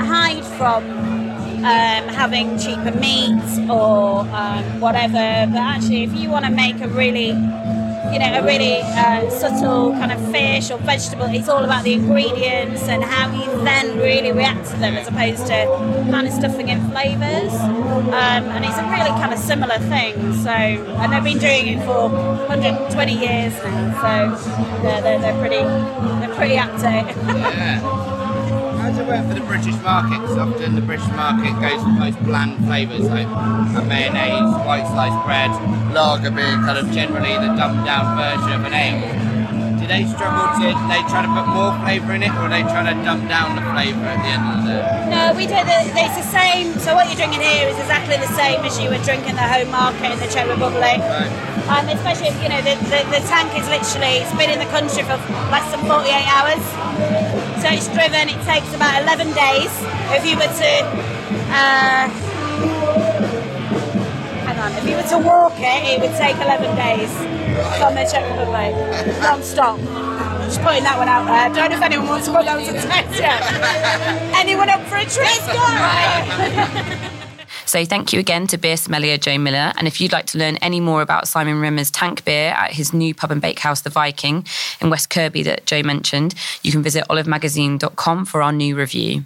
hide 0.00 0.44
from 0.44 1.21
um, 1.62 2.08
having 2.08 2.58
cheaper 2.58 2.90
meat 2.98 3.70
or 3.70 4.20
um, 4.20 4.80
whatever. 4.80 5.46
But 5.52 5.60
actually, 5.60 6.02
if 6.04 6.12
you 6.12 6.28
want 6.28 6.44
to 6.44 6.50
make 6.50 6.80
a 6.80 6.88
really, 6.88 7.28
you 7.28 8.18
know, 8.18 8.40
a 8.40 8.42
really 8.44 8.80
uh, 8.82 9.30
subtle 9.30 9.92
kind 9.92 10.10
of 10.10 10.20
fish 10.32 10.70
or 10.70 10.78
vegetable, 10.78 11.26
it's 11.26 11.48
all 11.48 11.64
about 11.64 11.84
the 11.84 11.92
ingredients 11.92 12.82
and 12.88 13.04
how 13.04 13.30
you 13.30 13.46
then 13.64 13.96
really 13.98 14.32
react 14.32 14.70
to 14.70 14.76
them 14.76 14.96
as 14.96 15.06
opposed 15.06 15.46
to 15.46 15.66
kind 16.10 16.26
of 16.26 16.32
stuffing 16.32 16.68
in 16.68 16.80
flavours. 16.90 17.52
Um, 17.54 18.44
and 18.50 18.64
it's 18.64 18.78
a 18.78 18.82
really 18.82 19.10
kind 19.22 19.32
of 19.32 19.38
similar 19.38 19.78
thing. 19.78 20.14
So, 20.42 20.50
and 20.50 21.12
they've 21.12 21.24
been 21.24 21.38
doing 21.38 21.78
it 21.78 21.86
for 21.86 22.08
120 22.08 23.12
years 23.12 23.54
now. 23.62 24.02
So, 24.02 24.50
yeah, 24.82 25.00
they're, 25.00 25.20
they're 25.20 25.38
pretty, 25.38 25.62
they're 26.18 26.34
pretty 26.34 26.56
at 26.56 26.72
it. 26.82 27.98
yeah 28.82 28.98
to 28.98 29.04
work 29.04 29.22
for 29.28 29.34
the 29.34 29.46
British 29.46 29.76
market 29.82 30.20
because 30.20 30.38
often 30.38 30.74
the 30.74 30.80
British 30.80 31.06
market 31.14 31.52
goes 31.62 31.80
for 31.82 31.94
most 31.94 32.18
bland 32.24 32.58
flavours 32.66 33.06
like 33.08 33.28
mayonnaise, 33.86 34.50
white 34.66 34.86
sliced 34.90 35.18
bread, 35.26 35.50
lager 35.94 36.30
beer, 36.30 36.58
kind 36.66 36.78
of 36.78 36.90
generally 36.90 37.34
the 37.38 37.54
dumbed 37.54 37.84
down 37.86 38.16
version 38.18 38.52
of 38.52 38.64
an 38.66 38.74
ale. 38.74 39.22
Do 39.78 39.86
they 39.86 40.06
struggle 40.06 40.46
to, 40.62 40.66
they 40.90 41.02
try 41.10 41.26
to 41.26 41.30
put 41.30 41.46
more 41.50 41.74
flavour 41.82 42.14
in 42.14 42.22
it 42.22 42.30
or 42.38 42.46
are 42.46 42.50
they 42.50 42.62
trying 42.62 42.86
to 42.86 42.96
dumb 43.02 43.26
down 43.26 43.58
the 43.58 43.62
flavour 43.74 44.06
at 44.06 44.18
the 44.22 44.30
end 44.30 44.44
of 44.46 44.58
the 44.62 44.78
day? 44.78 45.10
No, 45.10 45.22
we 45.34 45.46
do, 45.46 45.58
the, 45.58 45.78
it's 45.98 46.18
the 46.18 46.30
same, 46.30 46.78
so 46.78 46.94
what 46.94 47.06
you're 47.10 47.18
drinking 47.18 47.42
here 47.42 47.66
is 47.66 47.78
exactly 47.78 48.14
the 48.18 48.30
same 48.34 48.62
as 48.62 48.78
you 48.78 48.90
would 48.90 49.02
drink 49.02 49.26
in 49.26 49.34
the 49.34 49.46
home 49.46 49.70
market 49.70 50.14
in 50.14 50.18
the 50.22 50.30
Czech 50.30 50.46
Republic. 50.46 51.02
Right. 51.02 51.30
Um, 51.66 51.86
especially, 51.88 52.34
you 52.42 52.50
know, 52.50 52.62
the, 52.62 52.74
the, 52.90 53.00
the, 53.10 53.22
tank 53.30 53.54
is 53.54 53.66
literally, 53.70 54.22
it's 54.22 54.34
been 54.34 54.50
in 54.50 54.58
the 54.58 54.70
country 54.74 55.02
for 55.06 55.14
less 55.50 55.66
than 55.70 55.82
48 55.86 56.10
hours. 56.26 56.62
It's 57.64 57.86
driven, 57.88 58.28
it 58.28 58.42
takes 58.44 58.74
about 58.74 59.02
11 59.02 59.28
days. 59.34 59.70
If 60.10 60.26
you 60.26 60.36
were 60.36 60.42
to, 60.42 60.72
uh, 61.48 62.08
hang 64.44 64.58
on, 64.58 64.72
if 64.72 64.84
you 64.88 64.96
were 64.96 65.02
to 65.04 65.18
walk 65.18 65.54
it, 65.56 65.84
it 65.94 66.00
would 66.00 66.16
take 66.18 66.36
11 66.36 66.76
days 66.76 67.10
from 67.78 67.94
the 67.94 68.04
Czech 68.04 68.24
Republic, 68.30 68.74
non-stop. 69.22 69.78
Just 70.44 70.60
putting 70.60 70.82
that 70.82 70.98
one 70.98 71.08
out 71.08 71.24
there. 71.24 71.34
I 71.34 71.48
Don't 71.48 71.70
know 71.70 71.76
if 71.76 71.82
anyone 71.82 72.08
wants 72.08 72.26
to 72.26 72.32
put 72.34 72.44
those 72.44 72.68
in 72.68 72.74
test 72.74 73.18
yet. 73.18 73.40
anyone 74.34 74.68
up 74.68 74.82
for 74.88 74.96
a 74.96 75.06
trip? 75.06 75.40
Go! 75.46 77.28
So 77.72 77.86
thank 77.86 78.12
you 78.12 78.20
again 78.20 78.48
to 78.48 78.58
beer 78.58 78.76
sommelier 78.76 79.16
Joe 79.16 79.38
Miller. 79.38 79.72
And 79.78 79.88
if 79.88 79.98
you'd 79.98 80.12
like 80.12 80.26
to 80.26 80.38
learn 80.38 80.58
any 80.58 80.78
more 80.78 81.00
about 81.00 81.26
Simon 81.26 81.58
Rimmer's 81.58 81.90
tank 81.90 82.22
beer 82.22 82.50
at 82.50 82.70
his 82.70 82.92
new 82.92 83.14
pub 83.14 83.30
and 83.30 83.40
bakehouse, 83.40 83.80
The 83.80 83.88
Viking, 83.88 84.46
in 84.82 84.90
West 84.90 85.08
Kirby 85.08 85.42
that 85.44 85.64
Joe 85.64 85.82
mentioned, 85.82 86.34
you 86.62 86.70
can 86.70 86.82
visit 86.82 87.06
olivemagazine.com 87.08 88.26
for 88.26 88.42
our 88.42 88.52
new 88.52 88.76
review. 88.76 89.24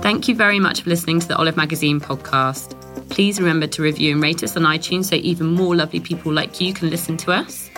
Thank 0.00 0.28
you 0.28 0.34
very 0.34 0.58
much 0.58 0.80
for 0.80 0.88
listening 0.88 1.20
to 1.20 1.28
the 1.28 1.36
Olive 1.36 1.58
Magazine 1.58 2.00
podcast. 2.00 2.74
Please 3.10 3.38
remember 3.38 3.66
to 3.66 3.82
review 3.82 4.12
and 4.12 4.22
rate 4.22 4.42
us 4.42 4.56
on 4.56 4.62
iTunes 4.62 5.10
so 5.10 5.16
even 5.16 5.48
more 5.48 5.76
lovely 5.76 6.00
people 6.00 6.32
like 6.32 6.58
you 6.58 6.72
can 6.72 6.88
listen 6.88 7.18
to 7.18 7.32
us. 7.32 7.68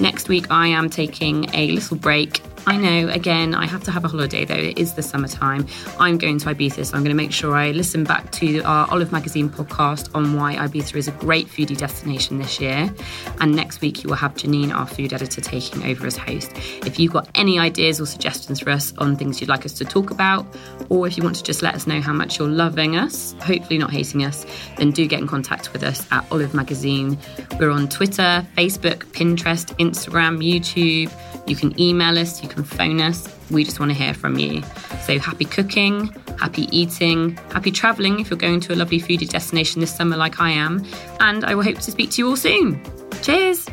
Next 0.00 0.28
week, 0.28 0.50
I 0.50 0.66
am 0.66 0.90
taking 0.90 1.48
a 1.54 1.70
little 1.70 1.96
break 1.96 2.42
I 2.66 2.76
know, 2.76 3.08
again, 3.08 3.54
I 3.54 3.66
have 3.66 3.82
to 3.84 3.90
have 3.90 4.04
a 4.04 4.08
holiday 4.08 4.44
though. 4.44 4.54
It 4.54 4.78
is 4.78 4.94
the 4.94 5.02
summertime. 5.02 5.66
I'm 5.98 6.18
going 6.18 6.38
to 6.38 6.46
Ibiza, 6.46 6.86
so 6.86 6.96
I'm 6.96 7.02
going 7.02 7.14
to 7.14 7.20
make 7.20 7.32
sure 7.32 7.56
I 7.56 7.72
listen 7.72 8.04
back 8.04 8.30
to 8.32 8.60
our 8.60 8.88
Olive 8.90 9.10
Magazine 9.10 9.48
podcast 9.48 10.14
on 10.14 10.36
why 10.36 10.54
Ibiza 10.54 10.94
is 10.96 11.08
a 11.08 11.12
great 11.12 11.48
foodie 11.48 11.76
destination 11.76 12.38
this 12.38 12.60
year. 12.60 12.92
And 13.40 13.56
next 13.56 13.80
week, 13.80 14.04
you 14.04 14.10
will 14.10 14.16
have 14.16 14.34
Janine, 14.34 14.72
our 14.72 14.86
food 14.86 15.12
editor, 15.12 15.40
taking 15.40 15.84
over 15.84 16.06
as 16.06 16.16
host. 16.16 16.52
If 16.86 16.98
you've 17.00 17.12
got 17.12 17.28
any 17.34 17.58
ideas 17.58 18.00
or 18.00 18.06
suggestions 18.06 18.60
for 18.60 18.70
us 18.70 18.92
on 18.98 19.16
things 19.16 19.40
you'd 19.40 19.48
like 19.50 19.64
us 19.64 19.72
to 19.74 19.84
talk 19.84 20.10
about, 20.10 20.46
or 20.90 21.06
if 21.06 21.16
you 21.16 21.24
want 21.24 21.36
to 21.36 21.42
just 21.42 21.62
let 21.62 21.74
us 21.74 21.86
know 21.86 22.00
how 22.00 22.12
much 22.12 22.38
you're 22.38 22.48
loving 22.48 22.94
us, 22.94 23.34
hopefully 23.40 23.78
not 23.78 23.90
hating 23.90 24.24
us, 24.24 24.46
then 24.76 24.90
do 24.90 25.06
get 25.06 25.18
in 25.18 25.26
contact 25.26 25.72
with 25.72 25.82
us 25.82 26.06
at 26.12 26.24
Olive 26.30 26.54
Magazine. 26.54 27.18
We're 27.58 27.70
on 27.70 27.88
Twitter, 27.88 28.46
Facebook, 28.56 28.98
Pinterest, 29.12 29.74
Instagram, 29.78 30.38
YouTube. 30.38 31.10
You 31.48 31.56
can 31.56 31.78
email 31.80 32.18
us, 32.18 32.42
you 32.42 32.48
can 32.62 32.78
phone 32.78 33.00
us. 33.00 33.28
We 33.50 33.64
just 33.64 33.80
want 33.80 33.90
to 33.90 33.98
hear 33.98 34.14
from 34.14 34.38
you. 34.38 34.62
So 35.04 35.18
happy 35.18 35.44
cooking, 35.44 36.08
happy 36.38 36.68
eating, 36.76 37.36
happy 37.52 37.70
travelling 37.70 38.20
if 38.20 38.30
you're 38.30 38.38
going 38.38 38.60
to 38.60 38.74
a 38.74 38.76
lovely 38.76 39.00
foodie 39.00 39.28
destination 39.28 39.80
this 39.80 39.94
summer 39.94 40.16
like 40.16 40.40
I 40.40 40.50
am. 40.50 40.84
And 41.20 41.44
I 41.44 41.54
will 41.54 41.64
hope 41.64 41.76
to 41.76 41.90
speak 41.90 42.10
to 42.12 42.22
you 42.22 42.28
all 42.28 42.36
soon. 42.36 42.80
Cheers! 43.22 43.66